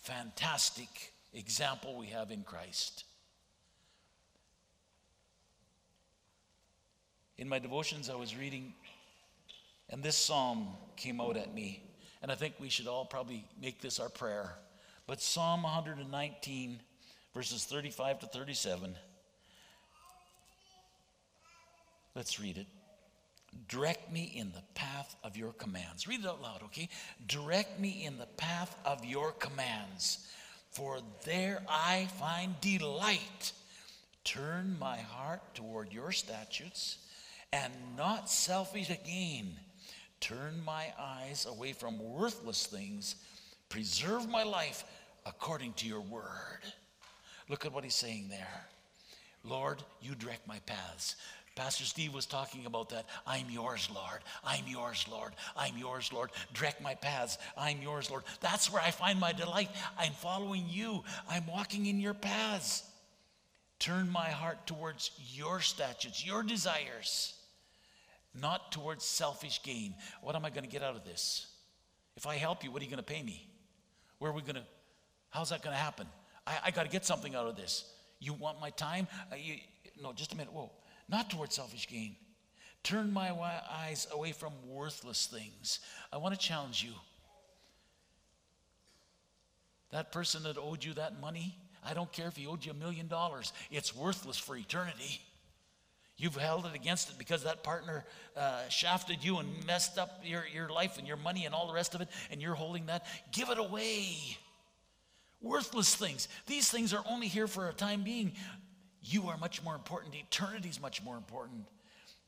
fantastic 0.00 1.12
example 1.34 1.98
we 1.98 2.06
have 2.06 2.30
in 2.30 2.42
Christ. 2.42 3.04
In 7.38 7.48
my 7.48 7.58
devotions, 7.58 8.08
I 8.08 8.14
was 8.14 8.34
reading, 8.34 8.72
and 9.90 10.02
this 10.02 10.16
psalm 10.16 10.68
came 10.96 11.20
out 11.20 11.36
at 11.36 11.54
me. 11.54 11.82
And 12.22 12.32
I 12.32 12.34
think 12.34 12.54
we 12.58 12.70
should 12.70 12.86
all 12.86 13.04
probably 13.04 13.44
make 13.60 13.80
this 13.80 14.00
our 14.00 14.08
prayer. 14.08 14.54
But 15.06 15.20
Psalm 15.20 15.62
119, 15.62 16.80
verses 17.34 17.64
35 17.64 18.20
to 18.20 18.26
37, 18.26 18.96
let's 22.14 22.40
read 22.40 22.56
it. 22.56 22.66
Direct 23.68 24.10
me 24.10 24.32
in 24.34 24.50
the 24.52 24.62
path 24.74 25.14
of 25.22 25.36
your 25.36 25.52
commands. 25.52 26.08
Read 26.08 26.20
it 26.20 26.26
out 26.26 26.42
loud, 26.42 26.62
okay? 26.64 26.88
Direct 27.28 27.78
me 27.78 28.04
in 28.04 28.18
the 28.18 28.26
path 28.26 28.76
of 28.84 29.04
your 29.04 29.32
commands, 29.32 30.26
for 30.70 30.98
there 31.24 31.62
I 31.68 32.08
find 32.18 32.60
delight. 32.60 33.52
Turn 34.24 34.76
my 34.80 34.96
heart 34.96 35.54
toward 35.54 35.92
your 35.92 36.12
statutes 36.12 36.98
and 37.52 37.72
not 37.96 38.28
selfish 38.28 38.90
gain. 39.04 39.56
Turn 40.20 40.62
my 40.64 40.86
eyes 40.98 41.46
away 41.46 41.72
from 41.72 41.98
worthless 41.98 42.66
things. 42.66 43.16
Preserve 43.68 44.28
my 44.28 44.42
life 44.42 44.84
according 45.24 45.72
to 45.74 45.86
your 45.86 46.00
word. 46.00 46.60
Look 47.48 47.64
at 47.64 47.72
what 47.72 47.84
he's 47.84 47.94
saying 47.94 48.28
there. 48.28 48.66
Lord, 49.44 49.82
you 50.00 50.14
direct 50.14 50.46
my 50.48 50.58
paths. 50.60 51.16
Pastor 51.54 51.84
Steve 51.84 52.12
was 52.12 52.26
talking 52.26 52.66
about 52.66 52.90
that. 52.90 53.06
I'm 53.26 53.48
yours, 53.48 53.88
Lord. 53.94 54.20
I'm 54.44 54.64
yours, 54.66 55.06
Lord. 55.10 55.32
I'm 55.56 55.76
yours, 55.78 56.12
Lord. 56.12 56.30
Direct 56.52 56.82
my 56.82 56.94
paths. 56.94 57.38
I'm 57.56 57.80
yours, 57.80 58.10
Lord. 58.10 58.24
That's 58.40 58.70
where 58.70 58.82
I 58.82 58.90
find 58.90 59.18
my 59.18 59.32
delight. 59.32 59.70
I'm 59.98 60.12
following 60.12 60.64
you. 60.68 61.02
I'm 61.30 61.46
walking 61.46 61.86
in 61.86 61.98
your 61.98 62.14
paths. 62.14 62.82
Turn 63.78 64.10
my 64.10 64.28
heart 64.28 64.66
towards 64.66 65.12
your 65.32 65.60
statutes, 65.60 66.26
your 66.26 66.42
desires 66.42 67.35
not 68.40 68.72
towards 68.72 69.04
selfish 69.04 69.62
gain. 69.62 69.94
What 70.22 70.36
am 70.36 70.44
I 70.44 70.50
going 70.50 70.64
to 70.64 70.70
get 70.70 70.82
out 70.82 70.96
of 70.96 71.04
this? 71.04 71.46
If 72.16 72.26
I 72.26 72.36
help 72.36 72.64
you, 72.64 72.70
what 72.70 72.80
are 72.80 72.84
you 72.84 72.90
going 72.90 73.02
to 73.02 73.04
pay 73.04 73.22
me? 73.22 73.46
Where 74.18 74.30
are 74.30 74.34
we 74.34 74.42
going 74.42 74.56
to, 74.56 74.64
how's 75.30 75.50
that 75.50 75.62
going 75.62 75.74
to 75.74 75.80
happen? 75.80 76.06
I, 76.46 76.58
I 76.66 76.70
got 76.70 76.84
to 76.84 76.90
get 76.90 77.04
something 77.04 77.34
out 77.34 77.46
of 77.46 77.56
this. 77.56 77.84
You 78.18 78.32
want 78.32 78.60
my 78.60 78.70
time? 78.70 79.06
Uh, 79.30 79.36
you, 79.36 79.56
no, 80.02 80.12
just 80.12 80.32
a 80.32 80.36
minute. 80.36 80.52
Whoa. 80.52 80.70
Not 81.08 81.30
towards 81.30 81.54
selfish 81.54 81.86
gain. 81.88 82.16
Turn 82.82 83.12
my 83.12 83.32
eyes 83.70 84.06
away 84.12 84.32
from 84.32 84.52
worthless 84.66 85.26
things. 85.26 85.80
I 86.12 86.18
want 86.18 86.34
to 86.34 86.40
challenge 86.40 86.82
you. 86.82 86.92
That 89.90 90.12
person 90.12 90.42
that 90.44 90.56
owed 90.58 90.84
you 90.84 90.94
that 90.94 91.20
money, 91.20 91.56
I 91.84 91.94
don't 91.94 92.12
care 92.12 92.28
if 92.28 92.36
he 92.36 92.46
owed 92.46 92.64
you 92.64 92.72
a 92.72 92.74
million 92.74 93.08
dollars, 93.08 93.52
it's 93.70 93.94
worthless 93.94 94.36
for 94.36 94.56
eternity. 94.56 95.20
You've 96.18 96.36
held 96.36 96.64
it 96.64 96.74
against 96.74 97.10
it 97.10 97.18
because 97.18 97.42
that 97.42 97.62
partner 97.62 98.04
uh, 98.36 98.66
shafted 98.68 99.22
you 99.22 99.38
and 99.38 99.48
messed 99.66 99.98
up 99.98 100.20
your, 100.24 100.44
your 100.52 100.70
life 100.70 100.96
and 100.96 101.06
your 101.06 101.18
money 101.18 101.44
and 101.44 101.54
all 101.54 101.66
the 101.66 101.74
rest 101.74 101.94
of 101.94 102.00
it, 102.00 102.08
and 102.30 102.40
you're 102.40 102.54
holding 102.54 102.86
that. 102.86 103.06
Give 103.32 103.50
it 103.50 103.58
away. 103.58 104.16
Worthless 105.42 105.94
things. 105.94 106.28
These 106.46 106.70
things 106.70 106.94
are 106.94 107.04
only 107.08 107.28
here 107.28 107.46
for 107.46 107.68
a 107.68 107.72
time 107.72 108.02
being. 108.02 108.32
You 109.02 109.28
are 109.28 109.36
much 109.36 109.62
more 109.62 109.74
important. 109.74 110.14
Eternity 110.14 110.70
is 110.70 110.80
much 110.80 111.04
more 111.04 111.16
important. 111.16 111.66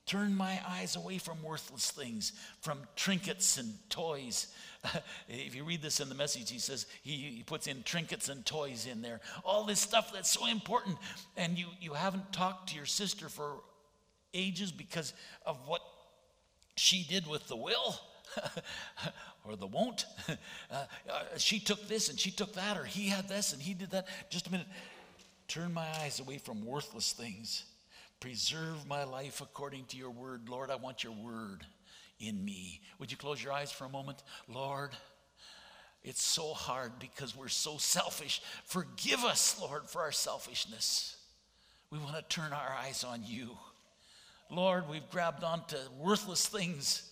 Turn 0.05 0.35
my 0.35 0.61
eyes 0.67 0.97
away 0.97 1.19
from 1.19 1.43
worthless 1.43 1.91
things, 1.91 2.33
from 2.61 2.81
trinkets 2.97 3.59
and 3.59 3.75
toys. 3.91 4.49
if 5.29 5.55
you 5.55 5.65
read 5.65 5.83
this 5.83 6.01
in 6.01 6.09
the 6.09 6.15
message, 6.15 6.51
he 6.51 6.59
says 6.59 6.87
he, 7.03 7.13
he 7.13 7.43
puts 7.43 7.67
in 7.67 7.83
trinkets 7.83 8.29
and 8.29 8.45
toys 8.45 8.87
in 8.91 9.03
there. 9.03 9.21
All 9.45 9.65
this 9.65 9.81
stuff 9.81 10.13
that's 10.13 10.31
so 10.31 10.47
important. 10.47 10.97
And 11.37 11.59
you, 11.59 11.67
you 11.81 11.93
haven't 11.95 12.33
talked 12.33 12.71
to 12.71 12.77
your 12.77 12.87
sister 12.87 13.29
for 13.29 13.57
ages 14.35 14.73
because 14.73 15.13
of 15.45 15.59
what 15.67 15.81
she 16.77 17.05
did 17.09 17.27
with 17.27 17.47
the 17.49 17.57
will 17.57 18.01
or 19.45 19.57
the 19.57 19.67
won't. 19.67 20.05
Uh, 20.71 20.85
uh, 21.11 21.23
she 21.39 21.59
took 21.59 21.89
this 21.89 22.11
and 22.11 22.21
she 22.21 22.31
took 22.31 22.53
that, 22.53 22.77
or 22.77 22.85
he 22.85 23.09
had 23.09 23.27
this 23.27 23.55
and 23.55 23.63
he 23.63 23.73
did 23.73 23.91
that. 23.91 24.07
Just 24.29 24.47
a 24.49 24.51
minute. 24.51 24.67
Turn 25.49 25.73
my 25.73 25.87
eyes 26.03 26.21
away 26.21 26.37
from 26.37 26.63
worthless 26.63 27.15
things. 27.15 27.65
Preserve 28.21 28.87
my 28.87 29.05
life 29.05 29.41
according 29.41 29.87
to 29.87 29.97
your 29.97 30.11
word. 30.11 30.51
Lord, 30.51 30.71
I 30.71 30.77
want 30.77 31.03
your 31.03 31.15
word 31.15 31.65
in 32.21 32.45
me. 32.45 32.83
Would 32.99 33.11
you 33.11 33.17
close 33.17 33.43
your 33.43 33.55
eyes 33.55 33.73
for 33.73 33.87
a 33.87 33.89
moment? 33.89 34.23
Lord, 34.47 34.91
it's 36.03 36.23
so 36.23 36.53
hard 36.53 36.93
because 36.99 37.35
we're 37.35 37.49
so 37.49 37.79
selfish. 37.79 38.43
Forgive 38.65 39.25
us, 39.25 39.59
Lord, 39.61 39.89
for 39.89 40.03
our 40.03 40.13
selfishness. 40.13 41.17
We 41.91 41.99
want 41.99 42.17
to 42.17 42.23
turn 42.23 42.53
our 42.53 42.77
eyes 42.79 43.05
on 43.05 43.23
you. 43.25 43.57
Lord, 44.51 44.89
we've 44.89 45.09
grabbed 45.11 45.45
onto 45.45 45.77
worthless 45.99 46.47
things, 46.47 47.11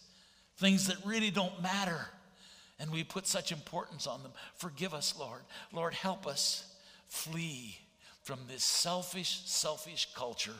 things 0.56 0.86
that 0.86 0.96
really 1.04 1.30
don't 1.30 1.62
matter, 1.62 2.06
and 2.78 2.90
we 2.90 3.04
put 3.04 3.26
such 3.26 3.52
importance 3.52 4.06
on 4.06 4.22
them. 4.22 4.32
Forgive 4.56 4.94
us, 4.94 5.14
Lord. 5.18 5.42
Lord, 5.72 5.94
help 5.94 6.26
us 6.26 6.72
flee 7.08 7.78
from 8.22 8.40
this 8.48 8.64
selfish, 8.64 9.42
selfish 9.44 10.08
culture 10.14 10.50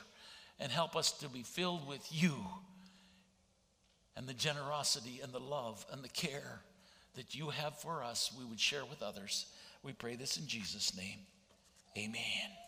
and 0.59 0.71
help 0.71 0.97
us 0.97 1.13
to 1.13 1.29
be 1.29 1.43
filled 1.43 1.87
with 1.87 2.07
you 2.11 2.37
and 4.17 4.27
the 4.27 4.35
generosity 4.35 5.21
and 5.23 5.33
the 5.33 5.41
love 5.41 5.85
and 5.93 6.03
the 6.03 6.09
care 6.09 6.61
that 7.17 7.35
you 7.35 7.51
have 7.51 7.79
for 7.79 8.03
us, 8.03 8.33
we 8.39 8.45
would 8.45 8.61
share 8.61 8.85
with 8.85 9.03
others. 9.03 9.47
We 9.83 9.93
pray 9.93 10.17
this 10.17 10.37
in 10.37 10.47
Jesus' 10.47 10.97
name. 10.97 11.19
Amen. 11.97 12.66